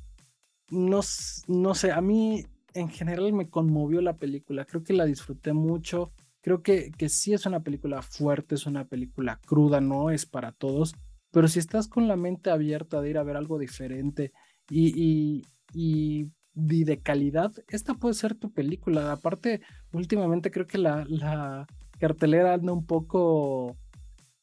no, 0.68 1.00
no 1.46 1.74
sé, 1.76 1.92
a 1.92 2.00
mí 2.00 2.44
en 2.74 2.88
general 2.88 3.32
me 3.32 3.48
conmovió 3.48 4.00
la 4.00 4.16
película, 4.16 4.64
creo 4.64 4.82
que 4.82 4.92
la 4.92 5.04
disfruté 5.04 5.52
mucho 5.52 6.12
Creo 6.42 6.62
que, 6.62 6.90
que 6.96 7.08
sí 7.08 7.32
es 7.32 7.46
una 7.46 7.60
película 7.60 8.02
fuerte, 8.02 8.54
es 8.54 8.66
una 8.66 8.86
película 8.86 9.38
cruda, 9.46 9.80
no 9.80 10.10
es 10.10 10.26
para 10.26 10.52
todos, 10.52 10.94
pero 11.30 11.48
si 11.48 11.58
estás 11.58 11.88
con 11.88 12.08
la 12.08 12.16
mente 12.16 12.50
abierta 12.50 13.00
de 13.00 13.10
ir 13.10 13.18
a 13.18 13.22
ver 13.22 13.36
algo 13.36 13.58
diferente 13.58 14.32
y, 14.68 15.44
y, 15.72 16.30
de 16.54 17.00
calidad, 17.00 17.52
esta 17.68 17.94
puede 17.94 18.14
ser 18.14 18.34
tu 18.34 18.52
película. 18.52 19.12
Aparte, 19.12 19.60
últimamente 19.92 20.50
creo 20.50 20.66
que 20.66 20.78
la, 20.78 21.04
la 21.08 21.66
cartelera 21.98 22.54
anda 22.54 22.72
un 22.72 22.84
poco 22.84 23.76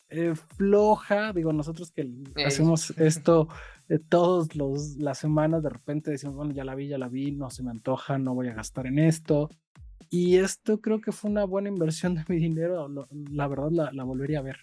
eh, 0.10 0.34
floja. 0.56 1.34
Digo, 1.34 1.52
nosotros 1.52 1.92
que 1.92 2.10
hacemos 2.46 2.92
esto 2.98 3.50
eh, 3.90 4.00
todas 4.00 4.56
las 4.56 5.18
semanas, 5.18 5.64
de 5.64 5.70
repente 5.70 6.12
decimos, 6.12 6.36
bueno, 6.36 6.54
ya 6.54 6.64
la 6.64 6.76
vi, 6.76 6.88
ya 6.88 6.98
la 6.98 7.10
vi, 7.10 7.32
no 7.32 7.50
se 7.50 7.64
me 7.64 7.72
antoja, 7.72 8.18
no 8.18 8.34
voy 8.34 8.48
a 8.48 8.54
gastar 8.54 8.88
en 8.88 9.00
esto. 9.00 9.50
Y 10.10 10.38
esto 10.38 10.80
creo 10.80 11.02
que 11.02 11.12
fue 11.12 11.30
una 11.30 11.46
buena 11.46 11.70
inversión 11.70 12.16
de 12.16 12.24
mi 12.28 12.38
dinero. 12.38 12.88
la 13.32 13.48
verdad, 13.48 13.92
la, 13.92 14.04
volvería 14.04 14.40
a 14.40 14.44
ver. 14.44 14.58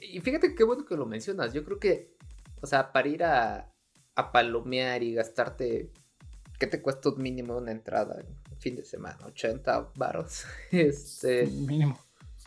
Y 0.00 0.20
fíjate 0.20 0.54
qué 0.54 0.64
bueno 0.64 0.84
que 0.84 0.96
lo 0.96 1.06
mencionas. 1.06 1.52
Yo 1.52 1.64
creo 1.64 1.78
que, 1.78 2.16
o 2.60 2.66
sea, 2.66 2.92
para 2.92 3.08
ir 3.08 3.24
a, 3.24 3.72
a 4.14 4.32
palomear 4.32 5.02
y 5.02 5.14
gastarte, 5.14 5.90
¿qué 6.58 6.66
te 6.66 6.82
cuesta 6.82 7.10
un 7.10 7.22
mínimo 7.22 7.56
una 7.56 7.72
entrada 7.72 8.20
en 8.20 8.58
fin 8.58 8.76
de 8.76 8.84
semana? 8.84 9.18
80 9.26 9.92
baros. 9.96 10.44
Este. 10.70 11.46
Mínimo. 11.46 11.98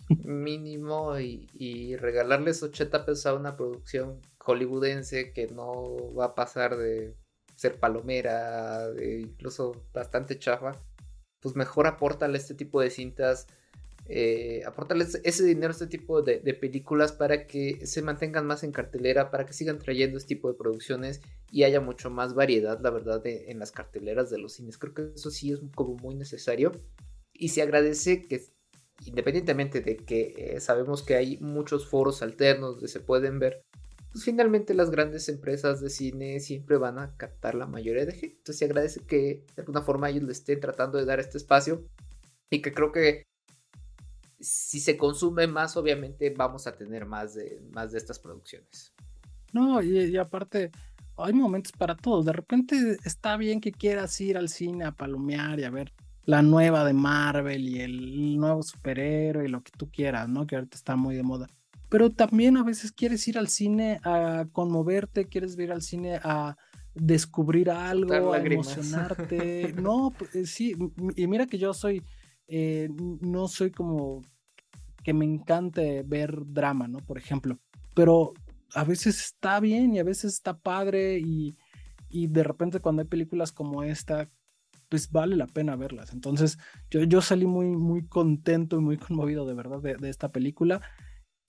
Mínimo 0.23 1.19
y, 1.19 1.47
y 1.53 1.95
regalarles 1.95 2.63
80 2.63 3.05
pesos 3.05 3.25
a 3.27 3.35
una 3.35 3.55
producción 3.55 4.19
hollywoodense 4.39 5.31
que 5.33 5.47
no 5.47 6.13
va 6.15 6.25
a 6.25 6.35
pasar 6.35 6.75
de 6.77 7.15
ser 7.55 7.79
palomera, 7.79 8.89
de 8.89 9.19
incluso 9.19 9.85
bastante 9.93 10.39
chafa 10.39 10.73
pues 11.39 11.55
mejor 11.55 11.87
apórtale 11.87 12.37
este 12.37 12.53
tipo 12.53 12.81
de 12.81 12.89
cintas, 12.89 13.47
eh, 14.07 14.63
ese 15.23 15.45
dinero 15.45 15.67
a 15.67 15.71
este 15.71 15.85
tipo 15.85 16.21
de, 16.21 16.39
películas 16.55 17.11
para 17.11 17.45
que 17.45 17.85
se 17.85 18.01
mantengan 18.01 18.45
más 18.45 18.63
en 18.63 18.71
cartelera, 18.71 19.29
para 19.29 19.45
que 19.45 19.53
sigan 19.53 19.77
trayendo 19.77 20.17
este 20.17 20.35
tipo 20.35 20.51
de 20.51 20.57
producciones 20.57 21.21
y 21.51 21.63
haya 21.63 21.79
mucho 21.79 22.09
más 22.09 22.33
variedad, 22.33 22.79
la 22.81 22.89
verdad, 22.89 23.21
en 23.25 23.59
las 23.59 23.71
carteleras 23.71 24.29
de 24.29 24.39
los 24.39 24.53
cines. 24.53 24.77
Creo 24.77 24.93
que 24.93 25.11
eso 25.15 25.29
sí 25.29 25.51
es 25.51 25.59
como 25.75 25.95
muy 25.95 26.15
necesario 26.15 26.71
y 27.33 27.49
se 27.49 27.61
agradece 27.61 28.23
que 28.23 28.41
independientemente 29.05 29.81
de 29.81 29.95
que 29.97 30.33
eh, 30.37 30.59
sabemos 30.59 31.03
que 31.03 31.15
hay 31.15 31.37
muchos 31.37 31.87
foros 31.87 32.21
alternos 32.21 32.75
donde 32.75 32.87
se 32.87 32.99
pueden 32.99 33.39
ver 33.39 33.63
pues 34.11 34.23
finalmente 34.23 34.73
las 34.73 34.89
grandes 34.89 35.29
empresas 35.29 35.81
de 35.81 35.89
cine 35.89 36.39
siempre 36.39 36.77
van 36.77 36.97
a 36.97 37.15
captar 37.15 37.55
la 37.55 37.67
mayoría 37.67 38.05
de 38.05 38.13
gente. 38.13 38.37
Entonces 38.37 38.57
se 38.57 38.65
agradece 38.65 39.01
que 39.01 39.45
de 39.55 39.61
alguna 39.61 39.81
forma 39.81 40.09
ellos 40.09 40.23
le 40.23 40.31
estén 40.31 40.59
tratando 40.59 40.97
de 40.97 41.05
dar 41.05 41.19
este 41.19 41.37
espacio 41.37 41.85
y 42.49 42.61
que 42.61 42.73
creo 42.73 42.91
que 42.91 43.23
si 44.39 44.79
se 44.79 44.97
consume 44.97 45.47
más, 45.47 45.77
obviamente 45.77 46.33
vamos 46.35 46.65
a 46.65 46.75
tener 46.75 47.05
más 47.05 47.35
de, 47.35 47.61
más 47.71 47.91
de 47.91 47.97
estas 47.97 48.19
producciones. 48.19 48.93
No, 49.51 49.81
y, 49.81 50.15
aparte, 50.17 50.71
hay 51.17 51.33
momentos 51.33 51.73
para 51.73 51.95
todos. 51.95 52.25
De 52.25 52.33
repente 52.33 52.97
está 53.03 53.37
bien 53.37 53.61
que 53.61 53.71
quieras 53.71 54.19
ir 54.21 54.37
al 54.37 54.49
cine 54.49 54.85
a 54.85 54.91
palomear 54.91 55.59
y 55.59 55.65
a 55.65 55.69
ver 55.69 55.93
la 56.25 56.41
nueva 56.41 56.85
de 56.85 56.93
Marvel 56.93 57.67
y 57.67 57.81
el 57.81 58.37
nuevo 58.37 58.63
superhéroe 58.63 59.45
y 59.45 59.49
lo 59.49 59.61
que 59.61 59.71
tú 59.71 59.89
quieras, 59.91 60.29
¿no? 60.29 60.47
Que 60.47 60.55
ahorita 60.55 60.77
está 60.77 60.95
muy 60.95 61.15
de 61.15 61.23
moda. 61.23 61.47
Pero 61.89 62.11
también 62.11 62.57
a 62.57 62.63
veces 62.63 62.91
quieres 62.91 63.27
ir 63.27 63.37
al 63.37 63.47
cine 63.47 63.99
a 64.03 64.45
conmoverte, 64.51 65.25
quieres 65.25 65.57
ir 65.57 65.71
al 65.71 65.81
cine 65.81 66.19
a 66.23 66.55
descubrir 66.93 67.69
algo, 67.71 68.33
a 68.33 68.39
emocionarte. 68.39 69.73
no, 69.81 70.13
pues, 70.17 70.51
sí, 70.51 70.75
y 71.15 71.27
mira 71.27 71.47
que 71.47 71.57
yo 71.57 71.73
soy, 71.73 72.03
eh, 72.47 72.89
no 73.21 73.47
soy 73.47 73.71
como 73.71 74.21
que 75.03 75.13
me 75.13 75.25
encante 75.25 76.03
ver 76.03 76.45
drama, 76.45 76.87
¿no? 76.87 76.99
Por 76.99 77.17
ejemplo, 77.17 77.57
pero 77.95 78.33
a 78.75 78.83
veces 78.83 79.19
está 79.19 79.59
bien 79.59 79.95
y 79.95 79.99
a 79.99 80.03
veces 80.03 80.33
está 80.33 80.57
padre 80.57 81.19
y, 81.19 81.57
y 82.09 82.27
de 82.27 82.43
repente 82.43 82.79
cuando 82.79 83.01
hay 83.01 83.07
películas 83.07 83.51
como 83.51 83.83
esta 83.83 84.29
pues 84.89 85.11
vale 85.11 85.35
la 85.35 85.47
pena 85.47 85.75
verlas. 85.75 86.13
Entonces, 86.13 86.57
yo, 86.89 87.03
yo 87.03 87.21
salí 87.21 87.45
muy, 87.45 87.67
muy 87.67 88.05
contento 88.05 88.77
y 88.77 88.81
muy 88.81 88.97
conmovido 88.97 89.45
de 89.45 89.53
verdad 89.53 89.79
de, 89.81 90.09
esta 90.09 90.31
película. 90.31 90.81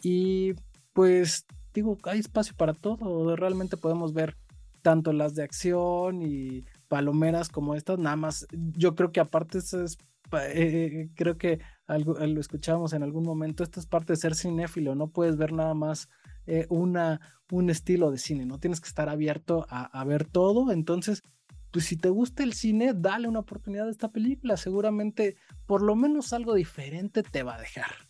Y 0.03 0.55
pues 0.93 1.47
digo, 1.75 1.99
hay 2.05 2.21
espacio 2.21 2.55
para 2.57 2.75
todo. 2.75 3.37
Realmente 3.37 3.77
podemos 3.77 4.13
ver 4.13 4.37
tanto 4.83 5.13
las 5.13 5.35
de 5.35 5.43
acción 5.43 6.23
y 6.23 6.65
palomeras 6.89 7.49
como 7.49 7.75
estas. 7.75 7.99
Nada 7.99 8.17
más, 8.17 8.47
yo 8.53 8.95
creo 8.95 9.13
que 9.13 9.21
aparte 9.21 9.59
es, 9.59 9.99
eh, 10.33 11.11
creo 11.15 11.37
que 11.37 11.61
algo, 11.87 12.15
lo 12.15 12.41
escuchábamos 12.41 12.93
en 12.93 13.03
algún 13.03 13.25
momento, 13.25 13.63
esto 13.63 13.81
es 13.81 13.87
parte 13.87 14.13
de 14.13 14.17
ser 14.17 14.35
cinéfilo, 14.35 14.95
no 14.95 15.09
puedes 15.09 15.37
ver 15.37 15.53
nada 15.53 15.75
más 15.75 16.09
eh, 16.47 16.67
una, 16.71 17.21
un 17.51 17.69
estilo 17.69 18.11
de 18.11 18.19
cine, 18.19 18.47
no 18.47 18.59
tienes 18.59 18.81
que 18.81 18.89
estar 18.89 19.09
abierto 19.09 19.67
a, 19.69 19.85
a 19.87 20.05
ver 20.05 20.25
todo, 20.25 20.71
entonces 20.71 21.23
pues 21.71 21.85
si 21.85 21.97
te 21.97 22.09
gusta 22.09 22.43
el 22.43 22.53
cine, 22.53 22.93
dale 22.95 23.29
una 23.29 23.41
oportunidad 23.41 23.87
a 23.87 23.93
esta 23.93 24.11
película. 24.11 24.57
Seguramente 24.57 25.37
por 25.67 25.83
lo 25.83 25.95
menos 25.95 26.33
algo 26.33 26.55
diferente 26.55 27.23
te 27.23 27.45
va 27.45 27.55
a 27.55 27.61
dejar. 27.61 28.10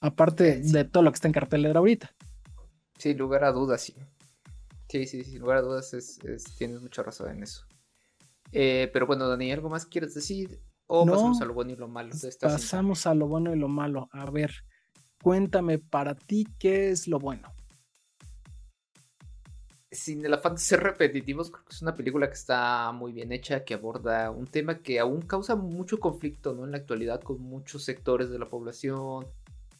Aparte 0.00 0.60
de 0.60 0.84
todo 0.84 1.02
lo 1.02 1.10
que 1.10 1.16
está 1.16 1.28
en 1.28 1.32
cartelera 1.32 1.78
ahorita. 1.78 2.14
Sin 2.98 3.18
lugar 3.18 3.44
a 3.44 3.52
dudas, 3.52 3.82
sí. 3.82 3.94
Sí, 4.88 5.06
sí, 5.06 5.24
sin 5.24 5.40
lugar 5.40 5.58
a 5.58 5.62
dudas 5.62 5.90
tienes 6.58 6.80
mucha 6.80 7.02
razón 7.02 7.30
en 7.30 7.42
eso. 7.42 7.66
Eh, 8.52 8.88
pero 8.92 9.06
bueno, 9.06 9.28
Dani, 9.28 9.50
¿algo 9.52 9.68
más 9.68 9.86
quieres 9.86 10.14
decir? 10.14 10.60
¿O 10.86 11.04
pasamos 11.04 11.40
a 11.40 11.44
lo 11.44 11.54
bueno 11.54 11.72
y 11.72 11.76
lo 11.76 11.88
malo 11.88 12.14
de 12.14 12.28
esta 12.28 12.46
Pasamos 12.46 13.06
a 13.06 13.14
lo 13.14 13.26
bueno 13.26 13.52
y 13.52 13.58
lo 13.58 13.68
malo. 13.68 14.08
A 14.12 14.30
ver, 14.30 14.52
cuéntame 15.20 15.78
para 15.78 16.14
ti 16.14 16.46
qué 16.58 16.90
es 16.90 17.08
lo 17.08 17.18
bueno 17.18 17.52
sin 19.96 20.24
el 20.24 20.34
afán 20.34 20.54
de 20.54 20.60
ser 20.60 20.80
repetitivos, 20.82 21.50
creo 21.50 21.64
que 21.64 21.74
es 21.74 21.82
una 21.82 21.94
película 21.94 22.28
que 22.28 22.34
está 22.34 22.92
muy 22.92 23.12
bien 23.12 23.32
hecha, 23.32 23.64
que 23.64 23.74
aborda 23.74 24.30
un 24.30 24.46
tema 24.46 24.78
que 24.78 25.00
aún 25.00 25.22
causa 25.22 25.56
mucho 25.56 25.98
conflicto 25.98 26.54
¿no? 26.54 26.64
en 26.64 26.72
la 26.72 26.78
actualidad 26.78 27.20
con 27.20 27.40
muchos 27.40 27.84
sectores 27.84 28.30
de 28.30 28.38
la 28.38 28.48
población 28.48 29.26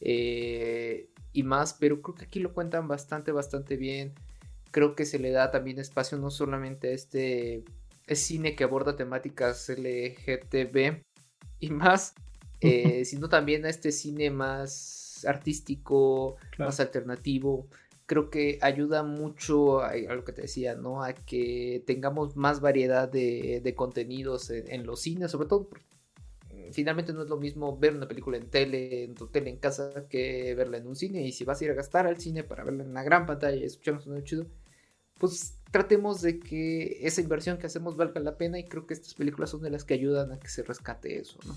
eh, 0.01 1.09
y 1.33 1.43
más, 1.43 1.75
pero 1.75 2.01
creo 2.03 2.15
que 2.15 2.25
aquí 2.25 2.41
lo 2.41 2.53
cuentan 2.53 2.89
bastante, 2.89 3.33
bastante 3.33 3.77
bien. 3.77 4.13
Creo 4.71 4.95
que 4.95 5.07
se 5.07 5.19
le 5.19 5.31
da 5.31 5.51
también 5.51 5.79
espacio 5.79 6.19
no 6.19 6.31
solamente 6.31 6.89
a 6.89 6.93
este 6.93 7.65
cine 8.09 8.55
que 8.55 8.65
aborda 8.65 8.97
temáticas 8.97 9.69
LGTB 9.69 11.03
y 11.61 11.71
más, 11.71 12.15
eh, 12.61 13.05
sino 13.05 13.29
también 13.29 13.65
a 13.65 13.71
este 13.71 13.93
cine 13.93 14.31
más 14.31 15.25
artístico, 15.27 16.37
más 16.59 16.81
alternativo 16.81 17.69
creo 18.07 18.31
que 18.31 18.59
ayuda 18.63 19.03
mucho 19.03 19.81
a, 19.81 19.95
lo 19.97 20.25
que 20.25 20.33
te 20.33 20.43
decía, 20.43 20.75
¿no? 20.77 21.03
A 21.03 21.13
que 21.13 21.83
tengamos 21.87 22.37
más 22.37 22.61
variedad 22.61 23.09
de, 23.09 23.75
contenidos 23.77 24.51
en, 24.51 24.87
los 24.87 25.01
cines, 25.01 25.31
sobre 25.33 25.49
todo 25.49 25.69
porque 25.69 25.85
finalmente 26.73 27.13
no 27.13 27.23
es 27.23 27.29
lo 27.29 27.37
mismo 27.37 27.77
ver 27.77 27.95
una 27.95 28.09
película 28.09 28.37
en 28.37 28.49
tele, 28.49 29.05
en 29.05 29.15
tu 29.15 29.29
tele 29.29 29.51
en 29.51 29.59
casa, 29.59 30.07
que 30.09 30.55
verla 30.55 30.79
en 30.79 30.87
un 30.87 30.97
cine. 30.97 31.27
Y 31.27 31.33
si 31.33 31.45
vas 31.45 31.61
a 31.61 31.65
ir 31.65 31.71
a 31.71 31.75
gastar 31.75 32.07
al 32.07 32.19
cine 32.19 32.45
para 32.45 32.65
verla 32.65 32.85
en 32.85 32.91
una 32.91 33.03
gran 33.03 33.27
pantalla 33.27 33.57
y 33.57 33.65
escuchar 33.65 34.01
un 34.07 34.25
chido, 34.25 34.47
pues 35.19 35.59
tratemos 35.71 36.21
de 36.23 36.39
que 36.39 36.99
esa 37.07 37.21
inversión 37.21 37.59
que 37.59 37.67
hacemos 37.67 37.97
valga 37.97 38.21
la 38.21 38.37
pena. 38.37 38.59
Y 38.59 38.65
creo 38.65 38.87
que 38.87 38.95
estas 38.95 39.15
películas 39.15 39.51
son 39.51 39.63
de 39.63 39.71
las 39.71 39.85
que 39.85 39.95
ayudan 39.95 40.33
a 40.33 40.39
que 40.39 40.49
se 40.49 40.63
rescate 40.63 41.19
eso, 41.19 41.39
¿no? 41.47 41.57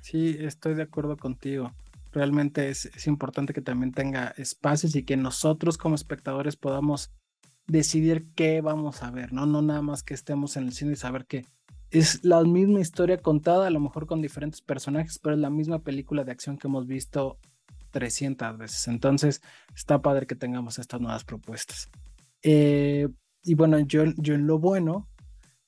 Sí, 0.00 0.36
estoy 0.40 0.74
de 0.74 0.82
acuerdo 0.82 1.16
contigo 1.16 1.72
realmente 2.12 2.70
es, 2.70 3.06
importante 3.06 3.52
que 3.52 3.60
también 3.60 3.92
tenga 3.92 4.28
espacios 4.36 4.94
y 4.96 5.04
que 5.04 5.16
nosotros 5.16 5.78
como 5.78 5.94
espectadores 5.94 6.56
podamos 6.56 7.10
decidir 7.66 8.26
qué 8.34 8.60
vamos 8.60 9.02
a 9.02 9.10
ver, 9.10 9.32
¿no? 9.32 9.46
No 9.46 9.62
nada 9.62 9.82
más 9.82 10.02
que 10.02 10.14
estemos 10.14 10.56
en 10.56 10.64
el 10.64 10.72
cine 10.72 10.92
y 10.92 10.96
saber 10.96 11.26
que 11.26 11.44
es 11.90 12.24
la 12.24 12.42
misma 12.44 12.80
historia 12.80 13.18
contada, 13.18 13.66
a 13.66 13.70
lo 13.70 13.80
mejor 13.80 14.06
con 14.06 14.20
diferentes 14.20 14.60
personajes, 14.60 15.18
pero 15.18 15.34
es 15.34 15.40
la 15.40 15.50
misma 15.50 15.80
película 15.80 16.24
de 16.24 16.32
acción 16.32 16.58
que 16.58 16.68
hemos 16.68 16.86
visto 16.86 17.38
300 17.90 18.58
veces. 18.58 18.88
Entonces, 18.88 19.42
está 19.74 20.02
padre 20.02 20.26
que 20.26 20.34
tengamos 20.34 20.78
estas 20.78 21.00
nuevas 21.00 21.24
propuestas. 21.24 21.88
Eh, 22.42 23.08
y 23.42 23.54
bueno, 23.54 23.78
yo, 23.80 24.04
yo 24.16 24.34
en 24.34 24.46
lo 24.46 24.58
bueno, 24.58 25.08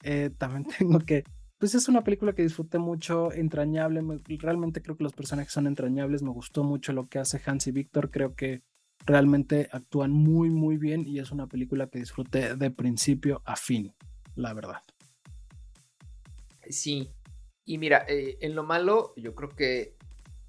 eh, 0.03 0.31
también 0.37 0.65
tengo 0.79 0.99
que 1.01 1.25
pues 1.61 1.75
es 1.75 1.91
una 1.91 2.03
película 2.03 2.33
que 2.33 2.43
disfruté 2.43 2.79
mucho, 2.79 3.33
entrañable, 3.33 4.01
realmente 4.39 4.81
creo 4.81 4.97
que 4.97 5.05
los 5.05 5.13
personajes 5.13 5.53
son 5.53 5.67
entrañables, 5.67 6.23
me 6.23 6.31
gustó 6.31 6.65
mucho 6.65 6.95
lo 6.95 7.07
que 7.07 7.19
hace 7.19 7.39
Hans 7.45 7.67
y 7.67 7.71
Víctor, 7.71 8.11
creo 8.11 8.35
que 8.35 8.63
realmente 9.05 9.69
actúan 9.71 10.11
muy 10.11 10.49
muy 10.49 10.79
bien 10.79 11.07
y 11.07 11.19
es 11.19 11.31
una 11.33 11.47
película 11.47 11.87
que 11.89 11.99
disfruté 11.99 12.57
de 12.57 12.71
principio 12.71 13.43
a 13.45 13.57
fin, 13.57 13.93
la 14.37 14.55
verdad. 14.55 14.81
Sí, 16.71 17.11
y 17.65 17.79
mira, 17.79 18.05
eh, 18.09 18.39
en 18.41 18.55
lo 18.55 18.65
malo, 18.65 19.13
yo 19.17 19.35
creo 19.35 19.51
que 19.51 19.97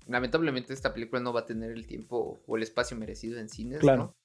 lamentablemente 0.08 0.74
esta 0.74 0.94
película 0.94 1.22
no 1.22 1.34
va 1.34 1.42
a 1.42 1.46
tener 1.46 1.72
el 1.72 1.88
tiempo 1.88 2.42
o 2.46 2.58
el 2.58 2.64
espacio 2.64 2.98
merecido 2.98 3.40
en 3.40 3.50
cines, 3.50 3.80
claro. 3.80 4.16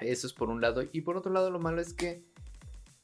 Eso 0.00 0.26
es 0.26 0.34
por 0.34 0.50
un 0.50 0.60
lado. 0.60 0.82
Y 0.92 1.00
por 1.00 1.16
otro 1.16 1.32
lado, 1.32 1.50
lo 1.50 1.58
malo 1.58 1.80
es 1.80 1.94
que 1.94 2.26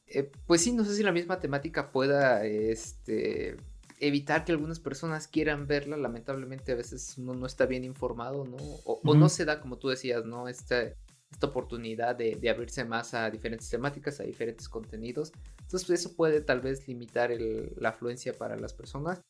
eh, 0.07 0.31
pues 0.45 0.61
sí, 0.61 0.71
no 0.71 0.85
sé 0.85 0.95
si 0.95 1.03
la 1.03 1.11
misma 1.11 1.39
temática 1.39 1.91
pueda 1.91 2.45
este, 2.45 3.57
evitar 3.99 4.45
que 4.45 4.51
algunas 4.51 4.79
personas 4.79 5.27
quieran 5.27 5.67
verla. 5.67 5.97
Lamentablemente 5.97 6.71
a 6.71 6.75
veces 6.75 7.15
uno 7.17 7.33
no 7.33 7.45
está 7.45 7.65
bien 7.65 7.83
informado, 7.83 8.45
¿no? 8.45 8.57
O, 8.85 9.15
no 9.15 9.29
se 9.29 9.45
da, 9.45 9.59
como 9.59 9.77
tú 9.77 9.89
decías, 9.89 10.25
¿no? 10.25 10.47
Esta, 10.47 10.83
esta 11.31 11.47
oportunidad 11.47 12.15
de, 12.15 12.37
abrirse 12.49 12.85
más 12.85 13.13
a 13.13 13.29
diferentes 13.31 13.69
temáticas, 13.69 14.19
a 14.19 14.23
diferentes 14.23 14.69
contenidos. 14.69 15.31
Entonces 15.63 15.89
eso 15.89 16.15
puede 16.15 16.41
tal 16.41 16.61
vez 16.61 16.87
limitar 16.87 17.31
la 17.77 17.89
afluencia 17.89 18.33
para 18.33 18.55
las 18.55 18.73
personas. 18.73 19.21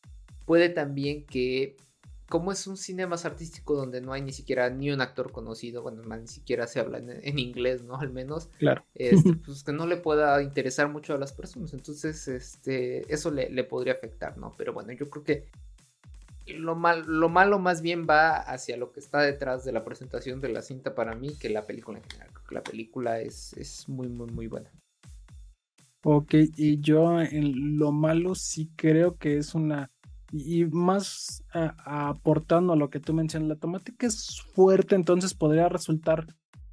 Puede 0.46 0.69
también 0.69 1.26
que 1.26 1.78
como 2.34 2.52
es 2.52 2.65
un 2.65 2.78
cine 2.78 3.06
más 3.06 3.26
artístico 3.26 3.76
donde 3.76 4.02
no 4.02 4.12
hay 4.12 4.24
ni 4.24 4.32
siquiera 4.32 4.67
ni 4.72 4.89
un 4.89 5.02
actor 5.02 5.32
conocido, 5.32 5.84
bueno, 5.84 6.02
ni 6.02 6.28
siquiera 6.28 6.65
se 6.65 6.80
habla 6.80 6.98
en, 6.98 7.38
inglés, 7.38 7.84
¿no? 7.84 7.98
Al 7.98 8.12
menos. 8.12 8.50
Claro. 8.58 8.84
Este, 8.96 9.34
pues 9.46 9.63
que 9.63 9.72
no 9.72 9.86
le 9.86 9.98
pueda 9.98 10.41
interesar 10.41 10.89
mucho 10.89 11.13
a 11.13 11.19
las 11.19 11.32
personas. 11.32 11.74
Entonces, 11.74 12.28
este, 12.28 13.13
eso 13.13 13.30
le, 13.30 13.63
podría 13.65 13.93
afectar, 13.93 14.38
¿no? 14.39 14.52
Pero 14.58 14.74
bueno, 14.74 14.93
yo 14.93 15.12
creo 15.12 15.24
que 15.24 15.46
lo, 16.48 16.76
mal, 16.76 17.04
lo 17.06 17.30
malo 17.30 17.60
más 17.60 17.84
bien 17.84 18.08
va 18.10 18.38
hacia 18.38 18.78
lo 18.78 18.91
que 18.91 19.00
está 19.00 19.22
detrás 19.22 19.63
de 19.63 19.72
la 19.72 19.84
presentación 19.84 20.41
de 20.41 20.50
la 20.50 20.63
cinta 20.63 20.96
para 20.96 21.13
mí 21.13 21.36
que 21.38 21.50
la 21.50 21.67
película 21.67 22.00
en 22.00 22.04
general. 22.06 22.30
Creo 22.34 22.48
que 22.48 22.56
la 22.56 22.63
película 22.63 23.19
es, 23.19 23.54
es 23.54 23.88
muy, 23.88 24.10
muy, 24.10 24.32
muy 24.32 24.48
buena. 24.48 24.72
Ok, 26.04 26.34
y 26.58 26.80
yo 26.82 27.22
en 27.22 27.78
lo 27.78 27.92
malo 27.92 28.36
sí 28.36 28.70
creo 28.76 29.18
que 29.18 29.38
es 29.38 29.56
una 29.56 29.89
y 30.34 30.66
más 30.66 31.44
aportando 31.52 32.74
a 32.74 32.76
lo 32.76 32.89
que 32.89 33.00
tú 33.00 33.13
mencionas, 33.13 33.50
la 33.50 33.56
temática 33.56 34.08
es 34.08 34.42
fuerte, 34.54 34.96
entonces 34.96 35.36
podría 35.36 35.70
resultar 35.70 36.26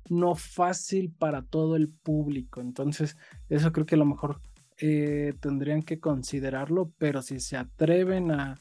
no 0.08 0.34
fácil 0.34 1.12
para 1.12 1.42
todo 1.42 1.76
el 1.76 1.88
público. 1.88 2.62
Entonces, 2.62 3.16
eso 3.50 3.70
creo 3.70 3.84
que 3.84 3.96
a 3.96 3.98
lo 3.98 4.06
mejor 4.06 4.40
eh, 4.78 5.34
tendrían 5.40 5.82
que 5.82 6.00
considerarlo, 6.00 6.90
pero 6.98 7.20
si 7.20 7.38
se 7.40 7.56
atreven 7.56 8.30
a, 8.30 8.56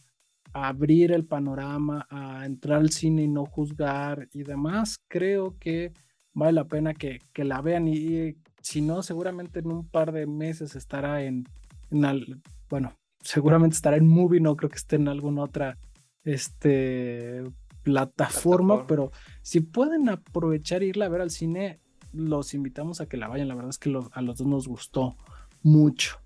abrir 0.52 1.12
el 1.12 1.26
panorama, 1.26 2.08
a 2.10 2.44
entrar 2.44 2.80
al 2.80 2.90
cine 2.90 3.22
y 3.22 3.28
no 3.28 3.46
juzgar 3.46 4.28
y 4.34 4.42
demás, 4.42 4.98
creo 5.08 5.56
que 5.60 5.94
vale 6.34 6.54
la 6.54 6.66
pena 6.66 6.96
que, 6.96 7.20
la 7.36 7.62
vean 7.62 7.88
y, 7.88 8.36
si 8.62 8.82
no, 8.82 9.04
seguramente 9.04 9.60
en 9.60 9.72
un 9.72 9.88
par 9.88 10.12
de 10.12 10.28
meses 10.28 10.76
estará 10.76 11.24
en, 11.24 11.48
en 11.92 12.42
bueno, 12.70 12.94
seguramente 13.22 13.76
estará 13.76 13.98
en 13.98 14.08
Movie, 14.08 14.40
no 14.40 14.56
creo 14.56 14.70
que 14.70 14.78
esté 14.78 14.96
en 14.96 15.08
alguna 15.08 15.44
otra 15.44 15.78
este, 16.24 17.44
plataforma, 17.84 18.86
pero 18.88 19.12
si 19.42 19.62
pueden 19.62 20.10
aprovechar 20.10 20.84
e 20.84 20.88
irla 20.88 21.06
a 21.06 21.10
ver 21.10 21.22
al 21.22 21.32
cine, 21.32 21.80
los 22.12 22.54
invitamos 22.54 23.02
a 23.02 23.08
que 23.08 23.18
la 23.18 23.28
vayan. 23.28 23.48
La 23.48 23.56
verdad 23.56 23.70
es 23.70 23.78
que 23.78 23.90
a 23.90 24.22
los 24.22 24.38
dos 24.38 24.48
nos 24.48 24.68
gustó 24.68 25.16
mucho. 25.62 26.20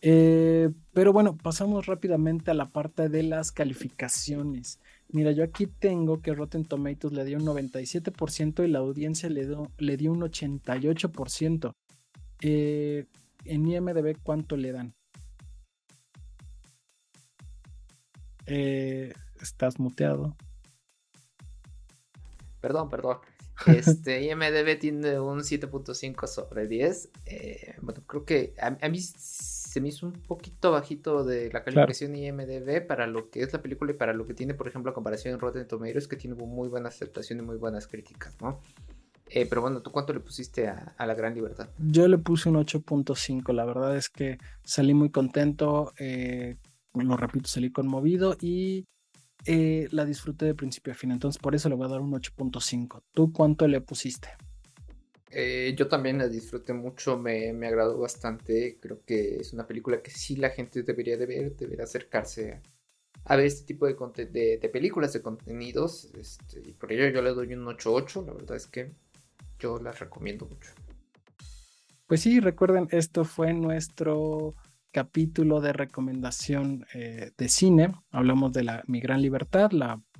Eh, 0.00 0.70
pero 0.92 1.12
bueno, 1.12 1.36
pasamos 1.36 1.86
rápidamente 1.86 2.50
a 2.50 2.54
la 2.54 2.70
parte 2.70 3.08
de 3.08 3.22
las 3.22 3.52
calificaciones. 3.52 4.80
Mira, 5.12 5.30
yo 5.32 5.44
aquí 5.44 5.66
tengo 5.66 6.22
que 6.22 6.34
Rotten 6.34 6.64
Tomatoes 6.64 7.12
le 7.12 7.24
dio 7.24 7.36
un 7.36 7.44
97% 7.44 8.64
y 8.64 8.68
la 8.68 8.78
audiencia 8.78 9.28
le 9.28 9.46
dio, 9.46 9.70
le 9.76 9.96
dio 9.98 10.10
un 10.10 10.22
88%. 10.22 11.72
Eh, 12.40 13.06
en 13.44 13.66
IMDB, 13.66 14.16
¿cuánto 14.22 14.56
le 14.56 14.72
dan? 14.72 14.94
Eh, 18.46 19.12
estás 19.40 19.78
muteado. 19.78 20.34
Perdón, 22.60 22.88
perdón. 22.88 23.18
Este, 23.66 24.24
IMDB 24.24 24.78
tiene 24.80 25.20
un 25.20 25.40
7.5 25.40 26.26
sobre 26.26 26.66
10. 26.66 27.10
Eh, 27.26 27.76
bueno, 27.80 28.02
creo 28.06 28.24
que 28.24 28.54
a, 28.58 28.88
mí 28.88 28.98
se 29.72 29.80
me 29.80 29.88
hizo 29.88 30.04
un 30.04 30.12
poquito 30.12 30.70
bajito 30.70 31.24
de 31.24 31.50
la 31.50 31.64
calificación 31.64 32.14
IMDB 32.14 32.86
para 32.86 33.06
lo 33.06 33.30
que 33.30 33.40
es 33.40 33.54
la 33.54 33.62
película 33.62 33.92
y 33.92 33.94
para 33.94 34.12
lo 34.12 34.26
que 34.26 34.34
tiene, 34.34 34.52
por 34.52 34.68
ejemplo, 34.68 34.90
a 34.90 34.94
comparación 34.94 35.32
en 35.32 35.40
Rotten 35.40 35.66
Tomatoes, 35.66 36.08
que 36.08 36.16
tiene 36.16 36.36
muy 36.36 36.68
buena 36.68 36.90
aceptación 36.90 37.38
y 37.38 37.42
muy 37.42 37.56
buenas 37.56 37.86
críticas, 37.86 38.36
¿no? 38.42 38.60
Eh, 39.30 39.46
pero 39.46 39.62
bueno, 39.62 39.80
¿tú 39.80 39.90
cuánto 39.90 40.12
le 40.12 40.20
pusiste 40.20 40.68
a, 40.68 40.94
La 40.98 41.14
Gran 41.14 41.34
Libertad? 41.34 41.70
Yo 41.78 42.06
le 42.06 42.18
puse 42.18 42.50
un 42.50 42.56
8.5. 42.56 43.50
La 43.54 43.64
verdad 43.64 43.96
es 43.96 44.10
que 44.10 44.36
salí 44.62 44.92
muy 44.92 45.08
contento. 45.08 45.94
Eh, 45.98 46.56
lo 46.92 47.16
repito, 47.16 47.48
salí 47.48 47.72
conmovido 47.72 48.36
y 48.42 48.84
eh, 49.46 49.88
la 49.90 50.04
disfruté 50.04 50.44
de 50.44 50.54
principio 50.54 50.92
a 50.92 50.96
fin. 50.96 51.12
Entonces, 51.12 51.40
por 51.40 51.54
eso 51.54 51.70
le 51.70 51.76
voy 51.76 51.86
a 51.86 51.92
dar 51.92 52.02
un 52.02 52.12
8.5. 52.12 53.04
¿Tú 53.10 53.32
cuánto 53.32 53.66
le 53.66 53.80
pusiste? 53.80 54.28
Yo 55.76 55.88
también 55.88 56.18
la 56.18 56.28
disfruté 56.28 56.72
mucho, 56.72 57.18
me, 57.18 57.52
me, 57.52 57.66
agradó 57.66 57.98
bastante. 57.98 58.78
Creo 58.80 59.00
que 59.04 59.36
es 59.36 59.52
una 59.52 59.66
película 59.66 60.02
que 60.02 60.10
sí 60.10 60.36
la 60.36 60.50
gente 60.50 60.82
debería 60.82 61.16
de 61.16 61.26
ver, 61.26 61.56
debería 61.56 61.84
acercarse 61.84 62.60
a, 63.24 63.36
ver 63.36 63.46
este 63.46 63.66
tipo 63.66 63.86
de, 63.86 64.26
de, 64.26 64.68
películas, 64.68 65.12
de 65.12 65.22
contenidos. 65.22 66.10
Este, 66.18 66.60
y 66.60 66.72
por 66.72 66.92
ello 66.92 67.08
yo 67.08 67.22
le 67.22 67.30
doy 67.30 67.54
un 67.54 67.64
8.8. 67.64 68.26
La 68.26 68.32
verdad 68.32 68.56
es 68.56 68.66
que 68.66 68.92
yo 69.58 69.78
las 69.78 69.98
recomiendo 70.00 70.46
mucho. 70.46 70.70
Pues 72.06 72.20
sí, 72.20 72.40
recuerden, 72.40 72.88
esto 72.90 73.24
fue 73.24 73.54
nuestro 73.54 74.54
capítulo 74.90 75.60
de 75.60 75.72
recomendación 75.72 76.86
eh, 76.92 77.32
de 77.38 77.48
cine. 77.48 77.94
Hablamos 78.10 78.52
de 78.52 78.64
la 78.64 78.84
Mi 78.86 79.00
Gran 79.00 79.22
Libertad. 79.22 79.70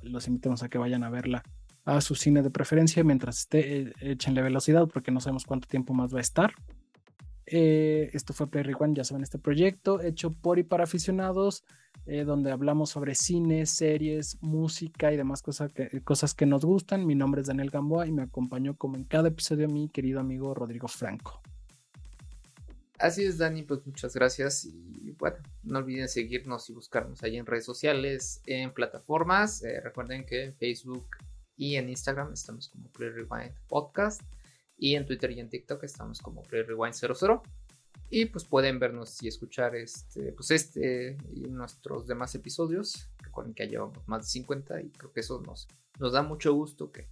Los 0.03 0.27
invitamos 0.27 0.63
a 0.63 0.69
que 0.69 0.79
vayan 0.79 1.05
a 1.05 1.11
verla 1.11 1.43
a 1.85 2.01
su 2.01 2.15
cine 2.15 2.43
de 2.43 2.51
preferencia 2.51 3.03
mientras 3.03 3.41
esté, 3.41 3.81
eh, 3.81 3.93
échenle 4.01 4.43
velocidad 4.43 4.87
porque 4.93 5.11
no 5.11 5.21
sabemos 5.21 5.45
cuánto 5.45 5.67
tiempo 5.69 5.95
más 5.95 6.15
va 6.15 6.19
a 6.19 6.23
estar. 6.23 6.53
Eh, 7.47 8.11
esto 8.13 8.33
fue 8.33 8.49
Play 8.49 8.73
One, 8.79 8.95
ya 8.95 9.05
saben, 9.05 9.23
este 9.23 9.39
proyecto 9.39 10.01
hecho 10.01 10.33
por 10.33 10.59
y 10.59 10.63
para 10.63 10.85
aficionados, 10.85 11.65
eh, 12.07 12.25
donde 12.25 12.53
hablamos 12.53 12.91
sobre 12.91 13.15
cine, 13.15 13.67
series, 13.67 14.39
música 14.41 15.13
y 15.13 15.17
demás 15.17 15.43
cosas 15.43 15.73
que, 15.73 16.01
cosas 16.03 16.35
que 16.35 16.47
nos 16.47 16.65
gustan. 16.65 17.05
Mi 17.05 17.15
nombre 17.15 17.41
es 17.41 17.49
Daniel 17.49 17.71
Gamboa 17.71 18.07
y 18.07 18.13
me 18.13 18.23
acompañó 18.23 18.77
como 18.77 18.97
en 18.97 19.05
cada 19.05 19.29
episodio 19.29 19.69
mi 19.69 19.89
querido 19.89 20.21
amigo 20.21 20.55
Rodrigo 20.55 20.87
Franco. 20.89 21.43
Así 22.99 23.25
es, 23.25 23.39
Dani, 23.39 23.65
pues 23.65 23.85
muchas 23.85 24.15
gracias 24.15 24.65
y 24.65 25.11
bueno, 25.19 25.39
no 25.65 25.81
olviden 25.81 26.09
seguirnos 26.09 26.71
y 26.71 26.73
buscarnos 26.73 27.21
ahí 27.25 27.37
en 27.37 27.47
redes 27.47 27.65
sociales, 27.65 28.41
en 28.47 28.73
plataformas. 28.73 29.65
Recuerden 29.83 30.25
que 30.25 30.53
Facebook 30.53 31.07
y 31.57 31.77
en 31.77 31.89
Instagram 31.89 32.33
estamos 32.33 32.69
como 32.69 32.91
Play 32.91 33.11
Rewind 33.11 33.55
Podcast. 33.69 34.23
Y 34.77 34.97
en 34.97 35.07
Twitter 35.07 35.31
y 35.31 35.41
en 35.41 35.49
TikTok 35.49 35.85
estamos 35.85 36.21
como 36.21 36.43
PlayRewind00. 36.43 37.41
Y 38.11 38.27
pues 38.27 38.45
pueden 38.45 38.79
vernos 38.79 39.23
y 39.23 39.29
escuchar 39.29 39.75
este, 39.77 40.33
pues 40.33 40.51
este 40.51 41.17
y 41.33 41.43
nuestros 41.43 42.07
demás 42.07 42.35
episodios. 42.35 43.09
Recuerden 43.19 43.55
que 43.55 43.65
ya 43.65 43.71
llevamos 43.71 44.07
más 44.07 44.23
de 44.23 44.29
50 44.29 44.83
y 44.83 44.91
creo 44.91 45.13
que 45.13 45.21
eso 45.21 45.41
nos, 45.41 45.69
nos 45.99 46.13
da 46.13 46.23
mucho 46.23 46.53
gusto 46.53 46.91
que, 46.91 47.09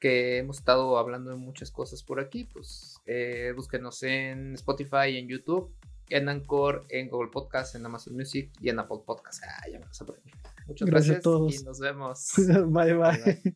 que 0.00 0.38
hemos 0.38 0.58
estado 0.58 0.98
hablando 0.98 1.30
de 1.30 1.36
muchas 1.36 1.70
cosas 1.70 2.02
por 2.02 2.20
aquí. 2.20 2.44
Pues 2.44 2.96
eh, 3.06 3.52
búsquenos 3.54 4.02
en 4.02 4.54
Spotify, 4.54 5.18
en 5.18 5.28
YouTube, 5.28 5.72
en 6.08 6.28
Anchor, 6.28 6.86
en 6.88 7.10
Google 7.10 7.30
Podcast, 7.30 7.76
en 7.76 7.86
Amazon 7.86 8.14
Music 8.14 8.50
y 8.60 8.70
en 8.70 8.78
Apple 8.78 9.02
Podcast. 9.06 9.44
Ah, 9.44 9.68
ya 9.70 9.78
me 9.78 9.86
los 9.86 10.00
aprendí. 10.00 10.30
Muchas 10.66 10.88
gracias, 10.88 11.06
gracias 11.06 11.18
a 11.18 11.22
todos. 11.22 11.60
y 11.60 11.64
nos 11.64 11.78
vemos. 11.78 12.32
bye. 12.66 12.94
bye. 12.94 13.42
bye. 13.42 13.54